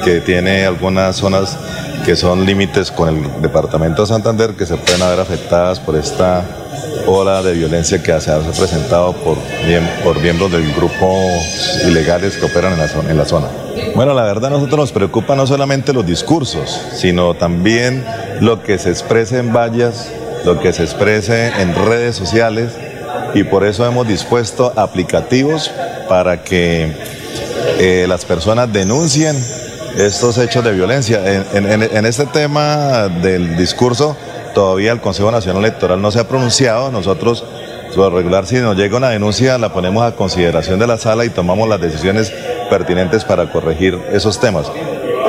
que 0.04 0.22
tiene 0.22 0.65
algunas 0.65 1.15
zonas 1.15 1.58
que 2.06 2.15
son 2.15 2.46
límites 2.46 2.91
con 2.91 3.10
el 3.10 3.41
departamento 3.41 4.02
de 4.02 4.08
Santander 4.10 4.52
que 4.52 4.65
se 4.65 4.76
pueden 4.76 5.02
haber 5.02 5.19
afectadas 5.19 5.80
por 5.80 5.96
esta 5.96 6.43
ola 7.08 7.41
de 7.41 7.54
violencia 7.54 8.02
que 8.02 8.19
se 8.19 8.32
ha 8.32 8.39
presentado 8.39 9.13
por, 9.13 9.38
por 10.04 10.19
miembros 10.19 10.52
del 10.52 10.74
grupo 10.74 11.22
ilegales 11.86 12.38
que 12.38 12.46
operan 12.46 12.74
en 12.74 12.80
la, 12.80 12.88
zona, 12.88 13.10
en 13.10 13.17
la 13.17 13.26
zona. 13.26 13.48
Bueno, 13.96 14.13
la 14.13 14.24
verdad 14.24 14.48
a 14.48 14.50
nosotros 14.52 14.80
nos 14.80 14.91
preocupa 14.91 15.36
no 15.36 15.48
solamente 15.48 15.93
los 15.93 16.06
discursos, 16.06 16.82
sino 16.93 17.34
también 17.34 18.06
lo 18.41 18.63
que 18.63 18.78
se 18.78 18.89
exprese 18.89 19.39
en 19.39 19.54
vallas, 19.54 20.12
lo 20.46 20.60
que 20.60 20.74
se 20.74 20.84
exprese 20.84 21.48
en 21.60 21.74
redes 21.74 22.15
sociales 22.15 22.72
y 23.34 23.43
por 23.43 23.65
eso 23.65 23.86
hemos 23.86 24.08
dispuesto 24.08 24.74
aplicativos 24.76 25.72
para 26.08 26.43
que 26.43 26.91
eh, 27.80 28.06
las 28.08 28.26
personas 28.26 28.72
denuncien 28.72 29.36
estos 29.98 30.38
hechos 30.38 30.63
de 30.63 30.72
violencia. 30.72 31.22
En, 31.54 32.06
este 32.06 32.26
tema 32.26 33.08
del 33.08 33.56
discurso, 33.56 34.15
todavía 34.54 34.91
el 34.91 35.02
Consejo 35.02 35.32
Nacional 35.32 35.63
Electoral 35.63 36.02
no 36.02 36.12
se 36.12 36.19
ha 36.19 36.28
pronunciado. 36.28 36.91
Nosotros, 36.91 37.43
por 37.96 38.13
regular, 38.13 38.46
si 38.46 38.56
nos 38.56 38.76
llega 38.76 38.98
una 38.98 39.10
denuncia, 39.10 39.58
la 39.58 39.72
ponemos 39.72 40.04
a 40.04 40.15
consideración 40.15 40.80
de 40.80 40.88
la 40.88 40.98
sala 40.98 41.26
y 41.26 41.30
tomamos 41.30 41.69
las 41.69 41.80
decisiones 41.80 42.34
pertinentes 42.69 43.24
para 43.24 43.52
corregir 43.52 44.00
esos 44.12 44.39
temas. 44.39 44.72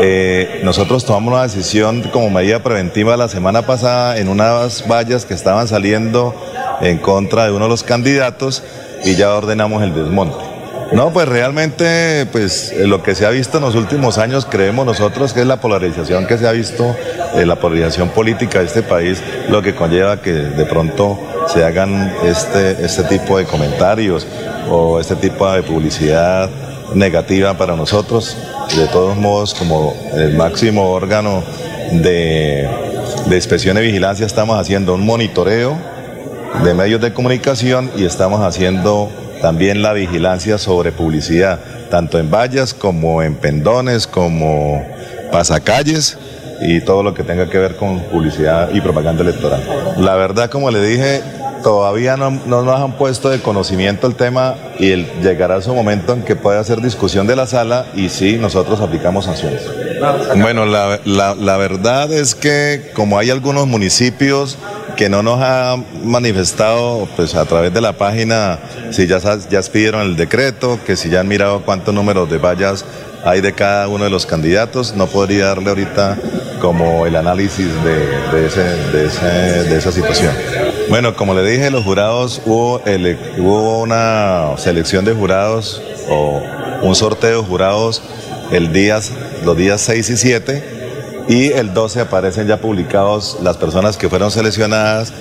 Eh, 0.00 0.60
nosotros 0.64 1.04
tomamos 1.04 1.34
una 1.34 1.42
decisión 1.44 2.02
como 2.12 2.28
medida 2.28 2.58
preventiva 2.58 3.16
la 3.16 3.28
semana 3.28 3.62
pasada 3.62 4.18
en 4.18 4.28
unas 4.28 4.88
vallas 4.88 5.24
que 5.24 5.34
estaban 5.34 5.68
saliendo 5.68 6.34
en 6.80 6.98
contra 6.98 7.44
de 7.46 7.52
uno 7.52 7.64
de 7.64 7.70
los 7.70 7.82
candidatos 7.82 8.62
y 9.04 9.16
ya 9.16 9.34
ordenamos 9.34 9.82
el 9.82 9.94
desmonte. 9.94 10.54
No, 10.92 11.12
pues 11.12 11.26
realmente, 11.26 12.26
pues 12.30 12.70
eh, 12.70 12.86
lo 12.86 13.02
que 13.02 13.14
se 13.14 13.26
ha 13.26 13.30
visto 13.30 13.58
en 13.58 13.64
los 13.64 13.74
últimos 13.74 14.18
años, 14.18 14.46
creemos 14.48 14.86
nosotros 14.86 15.32
que 15.32 15.40
es 15.40 15.46
la 15.46 15.56
polarización 15.56 16.26
que 16.26 16.38
se 16.38 16.46
ha 16.46 16.52
visto, 16.52 16.94
eh, 17.34 17.44
la 17.46 17.56
polarización 17.56 18.10
política 18.10 18.60
de 18.60 18.66
este 18.66 18.82
país, 18.82 19.20
lo 19.48 19.62
que 19.62 19.74
conlleva 19.74 20.20
que 20.20 20.32
de 20.32 20.64
pronto 20.66 21.18
se 21.52 21.64
hagan 21.64 22.14
este, 22.24 22.84
este 22.84 23.02
tipo 23.04 23.38
de 23.38 23.44
comentarios 23.44 24.26
o 24.70 25.00
este 25.00 25.16
tipo 25.16 25.50
de 25.50 25.62
publicidad 25.62 26.48
negativa 26.94 27.54
para 27.54 27.74
nosotros. 27.74 28.36
De 28.76 28.86
todos 28.86 29.16
modos, 29.16 29.54
como 29.54 29.94
el 30.14 30.34
máximo 30.34 30.90
órgano 30.90 31.42
de, 31.90 32.68
de 33.26 33.34
inspección 33.36 33.78
y 33.78 33.80
vigilancia, 33.80 34.26
estamos 34.26 34.58
haciendo 34.58 34.94
un 34.94 35.04
monitoreo 35.04 35.93
de 36.62 36.74
medios 36.74 37.00
de 37.00 37.12
comunicación 37.12 37.90
y 37.96 38.04
estamos 38.04 38.40
haciendo 38.40 39.10
también 39.42 39.82
la 39.82 39.92
vigilancia 39.92 40.58
sobre 40.58 40.92
publicidad, 40.92 41.58
tanto 41.90 42.18
en 42.18 42.30
vallas 42.30 42.72
como 42.72 43.22
en 43.22 43.34
pendones, 43.34 44.06
como 44.06 44.82
pasacalles, 45.32 46.16
y 46.60 46.80
todo 46.80 47.02
lo 47.02 47.14
que 47.14 47.24
tenga 47.24 47.48
que 47.48 47.58
ver 47.58 47.76
con 47.76 48.00
publicidad 48.04 48.70
y 48.72 48.80
propaganda 48.80 49.22
electoral. 49.22 49.62
La 49.98 50.14
verdad, 50.14 50.50
como 50.50 50.70
le 50.70 50.80
dije, 50.80 51.20
todavía 51.62 52.16
no, 52.16 52.30
nos 52.30 52.80
han 52.80 52.96
puesto 52.96 53.28
de 53.28 53.40
conocimiento 53.40 54.06
el 54.06 54.14
tema 54.14 54.54
y 54.78 54.92
el, 54.92 55.06
llegará 55.22 55.60
su 55.60 55.74
momento 55.74 56.12
en 56.12 56.22
que 56.22 56.36
pueda 56.36 56.60
hacer 56.60 56.80
discusión 56.80 57.26
de 57.26 57.36
la 57.36 57.46
sala 57.46 57.86
y 57.94 58.08
sí, 58.08 58.38
nosotros 58.38 58.80
aplicamos 58.80 59.24
sanciones. 59.24 59.62
Bueno, 60.36 60.66
la, 60.66 61.00
la 61.04 61.56
verdad 61.56 62.12
es 62.12 62.34
que 62.34 62.92
como 62.94 63.18
hay 63.18 63.30
algunos 63.30 63.66
municipios 63.66 64.58
que 64.96 65.08
no 65.08 65.22
nos 65.22 65.40
ha 65.40 65.76
manifestado 66.02 67.08
pues 67.16 67.34
a 67.34 67.44
través 67.44 67.72
de 67.72 67.80
la 67.80 67.94
página 67.94 68.58
si 68.90 69.06
ya, 69.06 69.18
ya 69.50 69.62
pidieron 69.62 70.02
el 70.02 70.16
decreto, 70.16 70.78
que 70.86 70.96
si 70.96 71.10
ya 71.10 71.20
han 71.20 71.28
mirado 71.28 71.62
cuántos 71.62 71.94
números 71.94 72.30
de 72.30 72.38
vallas 72.38 72.84
hay 73.24 73.40
de 73.40 73.52
cada 73.54 73.88
uno 73.88 74.04
de 74.04 74.10
los 74.10 74.26
candidatos. 74.26 74.94
No 74.94 75.06
podría 75.06 75.46
darle 75.46 75.70
ahorita 75.70 76.18
como 76.60 77.06
el 77.06 77.16
análisis 77.16 77.68
de, 77.82 78.46
esa 79.76 79.92
situación. 79.92 80.32
Bueno, 80.88 81.14
como 81.16 81.34
le 81.34 81.48
dije, 81.48 81.70
los 81.70 81.84
jurados, 81.84 82.42
hubo, 82.44 82.82
hubo 83.38 83.80
una 83.80 84.56
selección 84.58 85.04
de 85.04 85.12
jurados 85.12 85.82
o 86.08 86.42
un 86.82 86.94
sorteo 86.94 87.42
de 87.42 87.48
jurados 87.48 88.02
el 88.52 88.72
día, 88.72 89.00
los 89.44 89.56
días 89.56 89.80
6 89.80 90.10
y 90.10 90.16
7 90.16 90.83
y 91.28 91.52
el 91.52 91.72
12 91.72 92.00
aparecen 92.00 92.46
ya 92.46 92.58
publicados 92.58 93.38
las 93.42 93.56
personas 93.56 93.96
que 93.96 94.08
fueron 94.08 94.30
seleccionadas 94.30 95.12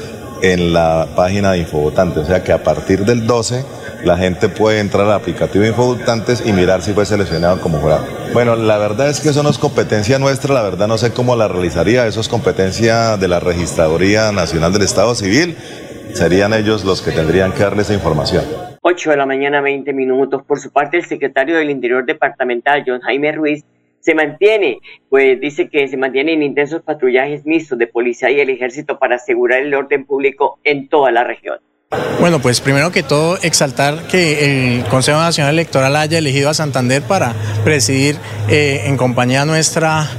en 0.42 0.74
la 0.74 1.08
página 1.16 1.54
de 1.54 1.60
Infovotantes. 1.60 2.24
O 2.24 2.26
sea 2.26 2.44
que 2.44 2.52
a 2.52 2.64
partir 2.64 3.06
del 3.06 3.26
12 3.26 3.64
la 4.04 4.18
gente 4.18 4.50
puede 4.50 4.80
entrar 4.80 5.06
al 5.06 5.14
aplicativo 5.14 5.64
de 5.64 5.70
Infovotantes 5.70 6.46
y 6.46 6.52
mirar 6.52 6.82
si 6.82 6.94
fue 6.94 7.06
seleccionado 7.06 7.62
como 7.62 7.80
jurado. 7.80 8.06
Bueno, 8.34 8.56
la 8.56 8.78
verdad 8.78 9.10
es 9.10 9.22
que 9.22 9.30
eso 9.30 9.44
no 9.44 9.50
es 9.50 9.58
competencia 9.58 10.20
nuestra, 10.20 10.54
la 10.54 10.64
verdad 10.64 10.88
no 10.88 10.98
sé 10.98 11.14
cómo 11.14 11.36
la 11.36 11.48
realizaría, 11.48 12.06
eso 12.06 12.20
es 12.20 12.28
competencia 12.28 13.16
de 13.16 13.28
la 13.30 13.40
Registraduría 13.40 14.32
Nacional 14.34 14.74
del 14.74 14.82
Estado 14.82 15.16
Civil. 15.16 15.56
Serían 16.14 16.54
ellos 16.54 16.84
los 16.84 17.02
que 17.02 17.12
tendrían 17.12 17.54
que 17.54 17.64
darle 17.64 17.84
esa 17.84 17.94
información. 17.94 18.44
8 18.82 19.12
de 19.12 19.18
la 19.18 19.26
mañana, 19.26 19.62
20 19.62 19.94
minutos. 19.94 20.44
Por 20.46 20.60
su 20.60 20.70
parte, 20.70 20.98
el 20.98 21.06
secretario 21.06 21.56
del 21.56 21.70
Interior 21.70 22.06
Departamental, 22.06 22.84
John 22.86 23.00
Jaime 23.00 23.32
Ruiz, 23.32 23.64
se 24.04 24.14
mantiene, 24.14 24.80
pues 25.10 25.40
dice 25.40 25.70
que 25.70 25.88
se 25.88 25.96
mantienen 25.96 26.44
intensos 26.44 26.82
patrullajes 26.82 27.46
mixtos 27.46 27.78
de 27.78 27.88
policía 27.88 28.30
y 28.32 28.40
el 28.40 28.50
ejército 28.50 29.00
para 29.00 29.16
asegurar 29.16 29.62
el 29.62 29.74
orden 29.74 30.06
público 30.06 30.60
en 30.64 30.90
toda 30.90 31.12
la 31.12 31.24
región. 31.24 31.58
Bueno, 32.20 32.40
pues 32.40 32.60
primero 32.60 32.92
que 32.92 33.04
todo 33.04 33.38
exaltar 33.44 34.08
que 34.08 34.78
el 34.78 34.84
Consejo 34.86 35.20
Nacional 35.20 35.54
Electoral 35.54 35.96
haya 35.96 36.18
elegido 36.18 36.50
a 36.50 36.54
Santander 36.54 37.02
para 37.04 37.34
presidir 37.64 38.18
eh, 38.50 38.82
en 38.86 38.98
compañía 38.98 39.46
nuestra 39.46 40.10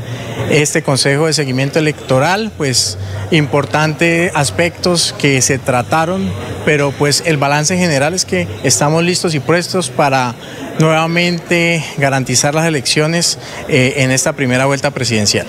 este 0.50 0.83
Consejo 0.83 1.26
de 1.26 1.33
Seguimiento 1.33 1.78
Electoral, 1.78 2.52
pues 2.57 2.98
importantes 3.30 4.30
aspectos 4.35 5.14
que 5.18 5.40
se 5.42 5.59
trataron, 5.59 6.30
pero 6.64 6.92
pues 6.92 7.22
el 7.26 7.37
balance 7.37 7.76
general 7.76 8.14
es 8.14 8.24
que 8.24 8.46
estamos 8.62 9.02
listos 9.02 9.35
y 9.35 9.40
prestos 9.40 9.90
para 9.90 10.35
nuevamente 10.78 11.85
garantizar 11.98 12.54
las 12.54 12.66
elecciones 12.66 13.38
eh, 13.68 13.94
en 13.98 14.11
esta 14.11 14.33
primera 14.33 14.66
vuelta 14.66 14.90
presidencial. 14.90 15.46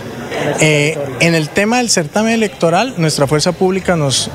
Eh, 0.59 0.97
en 1.19 1.35
el 1.35 1.49
tema 1.49 1.77
del 1.77 1.89
certamen 1.89 2.33
electoral, 2.33 2.93
nuestra 2.97 3.27
fuerza 3.27 3.51
pública 3.51 3.95
nos 3.95 4.29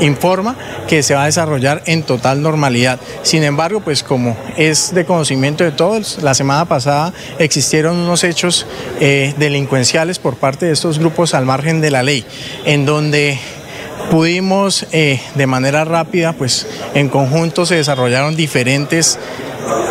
informa 0.00 0.56
que 0.88 1.02
se 1.02 1.14
va 1.14 1.22
a 1.22 1.26
desarrollar 1.26 1.82
en 1.86 2.02
total 2.02 2.42
normalidad. 2.42 3.00
Sin 3.22 3.42
embargo, 3.42 3.80
pues 3.80 4.02
como 4.02 4.36
es 4.56 4.94
de 4.94 5.04
conocimiento 5.04 5.64
de 5.64 5.72
todos, 5.72 6.22
la 6.22 6.34
semana 6.34 6.64
pasada 6.64 7.12
existieron 7.38 7.96
unos 7.96 8.24
hechos 8.24 8.66
eh, 9.00 9.34
delincuenciales 9.38 10.18
por 10.18 10.36
parte 10.36 10.66
de 10.66 10.72
estos 10.72 10.98
grupos 10.98 11.34
al 11.34 11.46
margen 11.46 11.80
de 11.80 11.90
la 11.90 12.02
ley, 12.02 12.24
en 12.64 12.86
donde 12.86 13.38
pudimos 14.10 14.86
de 14.90 15.46
manera 15.46 15.84
rápida, 15.84 16.32
pues 16.32 16.66
en 16.94 17.08
conjunto 17.08 17.66
se 17.66 17.74
desarrollaron 17.74 18.36
diferentes 18.36 19.18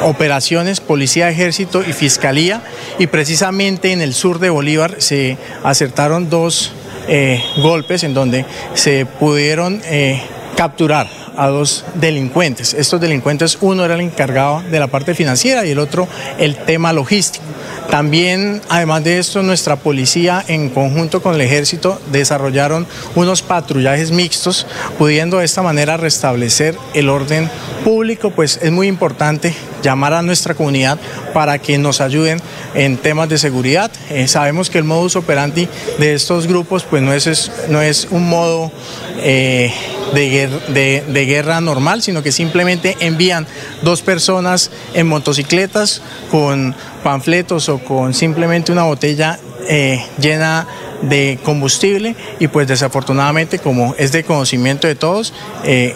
operaciones, 0.03 0.79
Policía, 0.79 1.29
Ejército 1.29 1.81
y 1.81 1.93
Fiscalía, 1.93 2.61
y 2.97 3.07
precisamente 3.07 3.91
en 3.91 4.01
el 4.01 4.13
sur 4.13 4.39
de 4.39 4.49
Bolívar 4.49 4.95
se 4.99 5.37
acertaron 5.63 6.29
dos 6.29 6.71
eh, 7.07 7.43
golpes 7.57 8.03
en 8.03 8.13
donde 8.13 8.45
se 8.73 9.05
pudieron 9.05 9.81
eh, 9.85 10.21
capturar 10.55 11.07
a 11.37 11.47
dos 11.47 11.85
delincuentes. 11.95 12.73
Estos 12.73 13.01
delincuentes, 13.01 13.57
uno 13.61 13.83
era 13.85 13.95
el 13.95 14.01
encargado 14.01 14.61
de 14.69 14.79
la 14.79 14.87
parte 14.87 15.13
financiera 15.13 15.65
y 15.65 15.71
el 15.71 15.79
otro 15.79 16.07
el 16.37 16.55
tema 16.55 16.93
logístico. 16.93 17.43
También, 17.89 18.61
además 18.69 19.03
de 19.03 19.19
esto, 19.19 19.41
nuestra 19.41 19.77
policía 19.77 20.43
en 20.47 20.69
conjunto 20.69 21.21
con 21.21 21.35
el 21.35 21.41
ejército 21.41 21.99
desarrollaron 22.11 22.87
unos 23.15 23.41
patrullajes 23.41 24.11
mixtos, 24.11 24.67
pudiendo 24.97 25.37
de 25.37 25.45
esta 25.45 25.61
manera 25.61 25.97
restablecer 25.97 26.77
el 26.93 27.09
orden 27.09 27.49
público, 27.83 28.31
pues 28.31 28.59
es 28.61 28.71
muy 28.71 28.87
importante 28.87 29.53
llamar 29.81 30.13
a 30.13 30.23
nuestra 30.23 30.55
comunidad 30.55 30.97
para 31.33 31.59
que 31.59 31.77
nos 31.77 32.01
ayuden 32.01 32.41
en 32.73 32.97
temas 32.97 33.29
de 33.29 33.37
seguridad. 33.37 33.91
Eh, 34.09 34.27
sabemos 34.27 34.69
que 34.69 34.79
el 34.79 34.83
modus 34.83 35.15
operandi 35.15 35.69
de 35.99 36.15
estos 36.15 36.47
grupos 36.47 36.83
pues 36.83 37.03
no 37.03 37.13
es, 37.13 37.51
no 37.69 37.81
es 37.81 38.07
un 38.09 38.27
modo 38.27 38.71
eh, 39.19 39.71
de, 40.13 41.25
guerra 41.27 41.61
normal, 41.61 42.01
sino 42.01 42.23
que 42.23 42.31
simplemente 42.31 42.95
envían 42.99 43.47
dos 43.83 44.01
personas 44.01 44.71
en 44.93 45.07
motocicletas 45.07 46.01
con 46.31 46.75
panfletos 47.05 47.69
o 47.69 47.77
con 47.77 48.15
simplemente 48.15 48.71
una 48.71 48.81
botella 48.81 49.37
eh, 49.67 50.03
llena 50.17 50.65
de 51.03 51.37
combustible 51.43 52.15
y 52.39 52.47
pues 52.47 52.67
desafortunadamente 52.67 53.59
como 53.59 53.93
es 53.99 54.11
de 54.11 54.23
conocimiento 54.23 54.87
de 54.87 54.95
todos, 54.95 55.31
eh, 55.65 55.93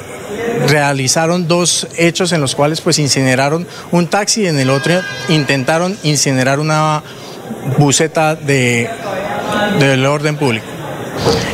realizaron 0.67 1.47
dos 1.47 1.87
hechos 1.97 2.31
en 2.31 2.41
los 2.41 2.53
cuales 2.53 2.81
pues 2.81 2.99
incineraron 2.99 3.65
un 3.91 4.05
taxi 4.05 4.43
y 4.43 4.47
en 4.47 4.59
el 4.59 4.69
otro 4.69 5.01
intentaron 5.29 5.97
incinerar 6.03 6.59
una 6.59 7.01
buceta 7.79 8.35
de, 8.35 8.87
del 9.79 10.05
orden 10.05 10.37
público. 10.37 10.78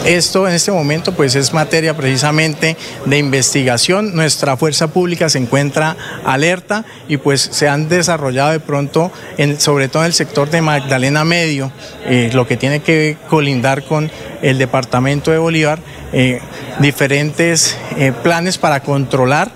Esto 0.05 0.47
en 0.47 0.53
este 0.53 0.71
momento 0.71 1.13
pues 1.15 1.33
es 1.33 1.51
materia 1.51 1.97
precisamente 1.97 2.77
de 3.05 3.17
investigación. 3.17 4.15
Nuestra 4.15 4.55
fuerza 4.55 4.87
pública 4.87 5.29
se 5.29 5.39
encuentra 5.39 5.97
alerta 6.23 6.85
y 7.07 7.17
pues 7.17 7.41
se 7.41 7.67
han 7.67 7.89
desarrollado 7.89 8.51
de 8.51 8.59
pronto, 8.59 9.11
sobre 9.57 9.87
todo 9.87 10.03
en 10.03 10.07
el 10.07 10.13
sector 10.13 10.51
de 10.51 10.61
Magdalena 10.61 11.25
Medio, 11.25 11.71
eh, 12.05 12.29
lo 12.33 12.45
que 12.47 12.55
tiene 12.55 12.81
que 12.81 13.17
colindar 13.29 13.83
con 13.83 14.11
el 14.43 14.59
departamento 14.59 15.31
de 15.31 15.39
Bolívar, 15.39 15.79
eh, 16.13 16.39
diferentes 16.79 17.75
eh, 17.97 18.13
planes 18.21 18.59
para 18.59 18.81
controlar 18.81 19.51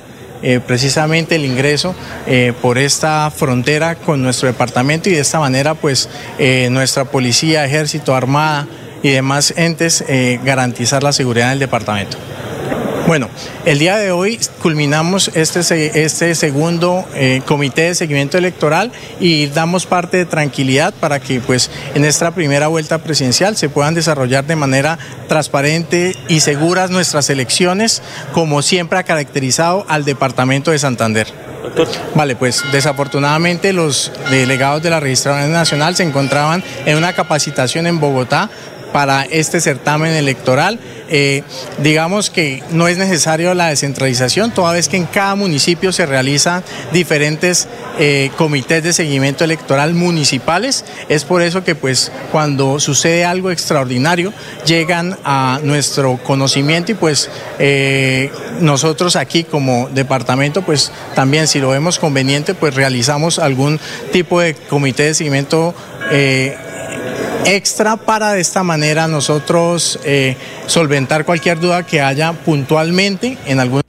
precisamente 0.66 1.36
el 1.36 1.44
ingreso 1.44 1.94
por 2.62 2.78
esta 2.78 3.30
frontera 3.30 3.96
con 3.96 4.24
nuestro 4.24 4.48
departamento 4.48 5.10
y 5.10 5.14
de 5.14 5.20
esta 5.20 5.38
manera 5.38 5.76
pues 5.76 6.08
nuestra 6.70 7.04
policía, 7.04 7.66
ejército, 7.66 8.16
armada, 8.16 8.66
y 9.04 9.10
demás 9.10 9.54
entes 9.58 10.04
eh, 10.08 10.40
garantizar 10.44 11.04
la 11.04 11.14
seguridad 11.14 11.50
del 11.50 11.60
departamento. 11.60 12.18
Bueno, 13.10 13.28
el 13.66 13.80
día 13.80 13.98
de 13.98 14.12
hoy 14.12 14.40
culminamos 14.62 15.32
este, 15.34 16.04
este 16.04 16.36
segundo 16.36 17.06
eh, 17.16 17.42
comité 17.44 17.84
de 17.84 17.96
seguimiento 17.96 18.38
electoral 18.38 18.92
y 19.20 19.48
damos 19.48 19.88
parte 19.88 20.18
de 20.18 20.26
tranquilidad 20.26 20.94
para 20.94 21.20
que 21.20 21.40
pues 21.40 21.72
en 21.96 22.06
esta 22.06 22.30
primera 22.30 22.68
vuelta 22.68 23.00
presidencial 23.00 23.58
se 23.58 23.68
puedan 23.68 23.96
desarrollar 23.96 24.46
de 24.46 24.56
manera 24.56 25.00
transparente 25.28 26.16
y 26.28 26.42
seguras 26.42 26.92
nuestras 26.92 27.32
elecciones, 27.32 28.04
como 28.32 28.62
siempre 28.62 29.00
ha 29.00 29.04
caracterizado 29.04 29.88
al 29.90 30.06
departamento 30.06 30.70
de 30.70 30.78
Santander. 30.78 31.26
Vale, 32.14 32.36
pues 32.36 32.64
desafortunadamente 32.72 33.74
los 33.74 34.12
delegados 34.30 34.84
de 34.84 34.92
la 34.92 35.00
Registraduría 35.00 35.48
Nacional 35.48 35.96
se 35.96 36.04
encontraban 36.04 36.64
en 36.86 36.98
una 36.98 37.14
capacitación 37.14 37.88
en 37.88 38.00
Bogotá 38.00 38.52
para 38.92 39.24
este 39.24 39.62
certamen 39.62 40.14
electoral. 40.14 40.80
Eh, 41.12 41.44
digamos 41.82 42.30
que 42.30 42.62
no 42.72 42.88
es 42.88 42.98
necesario 42.98 43.54
la 43.56 43.68
descentralización, 43.68 44.52
toda 44.52 44.74
vez 44.74 44.88
que 44.88 44.98
en 44.98 45.06
cada 45.06 45.34
municipio 45.36 45.92
se 45.92 46.06
realizan 46.06 46.64
diferentes 46.94 47.68
eh, 47.98 48.30
comités 48.38 48.84
de 48.84 48.94
seguimiento 48.94 49.44
electoral 49.44 49.96
municipales. 49.96 50.86
Es 51.10 51.26
por 51.26 51.42
eso 51.42 51.64
que 51.64 51.74
pues 51.74 52.12
cuando 52.32 52.80
sucede 52.80 53.26
algo 53.26 53.50
extraordinario 53.50 54.34
llegan 54.66 55.18
a 55.24 55.60
nuestro 55.64 56.18
conocimiento 56.18 56.92
y 56.92 56.96
pues 56.96 57.30
eh, 57.58 58.32
nosotros 58.60 59.16
aquí 59.16 59.44
como 59.44 59.90
departamento 59.90 60.62
pues 60.62 60.92
también 61.16 61.48
si 61.48 61.60
lo 61.60 61.70
vemos 61.70 61.98
conveniente 61.98 62.54
pues 62.54 62.76
realizamos 62.76 63.40
algún 63.40 63.80
tipo 64.12 64.42
de 64.42 64.54
comité 64.54 65.04
de 65.04 65.14
seguimiento 65.16 65.74
extra 67.46 67.98
para 67.98 68.34
de 68.34 68.42
esta 68.42 68.64
manera 68.64 69.08
nosotros 69.08 70.00
eh, 70.04 70.36
solventar 70.68 71.26
cualquier 71.26 71.60
duda 71.60 71.84
que 71.84 72.02
haya 72.02 72.34
puntualmente 72.34 73.38
en 73.46 73.60
algún... 73.60 73.89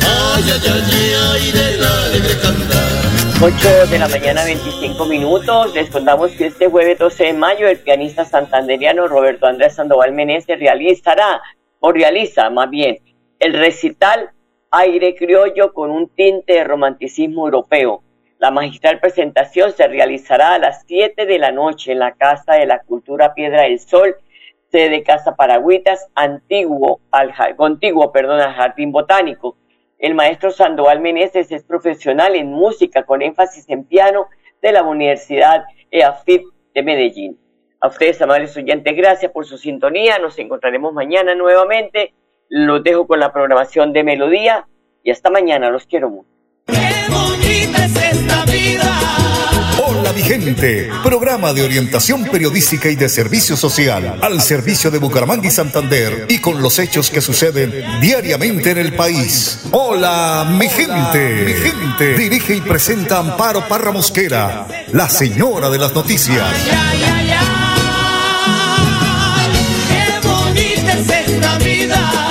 Ay, 0.00 0.44
ay, 0.52 0.60
ay, 0.72 1.12
ay, 1.32 1.52
de 1.52 1.76
la 1.76 2.04
alegre 2.04 2.38
cantar. 2.40 3.04
8 3.42 3.86
de 3.90 3.98
la 3.98 4.08
mañana, 4.08 4.44
25 4.44 5.04
minutos. 5.04 5.74
Les 5.74 5.90
contamos 5.90 6.30
que 6.30 6.46
este 6.46 6.70
jueves 6.70 6.98
12 6.98 7.24
de 7.24 7.32
mayo 7.34 7.68
el 7.68 7.78
pianista 7.78 8.24
santanderiano 8.24 9.06
Roberto 9.06 9.46
Andrés 9.46 9.74
Sandoval 9.74 10.12
Meneses 10.12 10.58
realizará, 10.58 11.42
o 11.80 11.92
realiza 11.92 12.48
más 12.48 12.70
bien, 12.70 12.98
el 13.38 13.54
recital 13.54 14.30
Aire 14.70 15.14
Criollo 15.14 15.72
con 15.72 15.90
un 15.90 16.08
tinte 16.08 16.54
de 16.54 16.64
romanticismo 16.64 17.44
europeo. 17.44 18.02
La 18.38 18.50
magistral 18.50 19.00
presentación 19.00 19.72
se 19.72 19.86
realizará 19.86 20.54
a 20.54 20.58
las 20.58 20.84
7 20.86 21.26
de 21.26 21.38
la 21.38 21.52
noche 21.52 21.92
en 21.92 22.00
la 22.00 22.12
Casa 22.12 22.54
de 22.54 22.66
la 22.66 22.80
Cultura 22.80 23.34
Piedra 23.34 23.62
del 23.62 23.78
Sol, 23.78 24.16
sede 24.70 25.04
Casa 25.04 25.36
Paragüitas, 25.36 26.08
antiguo, 26.14 27.00
al, 27.12 27.32
contiguo 27.56 28.10
perdón, 28.10 28.40
al 28.40 28.52
Jardín 28.52 28.90
Botánico. 28.90 29.56
El 29.98 30.14
maestro 30.14 30.50
Sandoval 30.50 31.00
Meneses 31.00 31.52
es 31.52 31.62
profesional 31.62 32.34
en 32.34 32.50
música 32.50 33.04
con 33.04 33.22
énfasis 33.22 33.68
en 33.70 33.84
piano 33.84 34.26
de 34.60 34.72
la 34.72 34.82
Universidad 34.82 35.64
EAFIT 35.90 36.42
de 36.74 36.82
Medellín. 36.82 37.38
A 37.80 37.88
ustedes, 37.88 38.20
amables 38.20 38.56
oyentes, 38.56 38.96
gracias 38.96 39.30
por 39.30 39.46
su 39.46 39.58
sintonía. 39.58 40.18
Nos 40.18 40.38
encontraremos 40.38 40.92
mañana 40.92 41.34
nuevamente. 41.34 42.14
Los 42.50 42.84
dejo 42.84 43.06
con 43.06 43.20
la 43.20 43.32
programación 43.32 43.92
de 43.92 44.04
Melodía 44.04 44.66
y 45.02 45.10
hasta 45.10 45.30
mañana, 45.30 45.70
los 45.70 45.86
quiero 45.86 46.10
mucho. 46.10 46.28
¡Qué 46.66 47.06
bonita 47.08 47.84
es 47.84 47.96
esta 47.96 48.44
vida! 48.44 49.24
Hola 49.86 50.12
mi 50.12 50.22
gente, 50.22 50.88
programa 51.02 51.52
de 51.52 51.62
orientación 51.62 52.24
periodística 52.24 52.88
y 52.88 52.96
de 52.96 53.08
servicio 53.08 53.56
social 53.56 54.18
al 54.22 54.40
servicio 54.40 54.90
de 54.90 54.98
Bucaramanga 54.98 55.46
y 55.46 55.50
Santander 55.50 56.26
y 56.28 56.38
con 56.40 56.62
los 56.62 56.78
hechos 56.78 57.10
que 57.10 57.20
suceden 57.20 57.72
diariamente 58.00 58.70
en 58.70 58.78
el 58.78 58.94
país. 58.94 59.66
Hola 59.72 60.46
mi 60.58 60.68
gente, 60.68 61.44
mi 61.44 61.52
gente, 61.54 62.14
dirige 62.16 62.56
y 62.56 62.60
presenta 62.60 63.18
Amparo 63.18 63.66
Parra 63.68 63.90
Mosquera, 63.90 64.66
la 64.92 65.08
señora 65.08 65.70
de 65.70 65.78
las 65.78 65.94
noticias. 65.94 66.40
Ay, 66.40 67.02
ay, 67.02 67.02
ay, 67.02 67.30
¡Qué 69.88 70.28
bonita 70.28 70.92
es 70.92 71.10
esta 71.10 71.58
vida! 71.58 72.23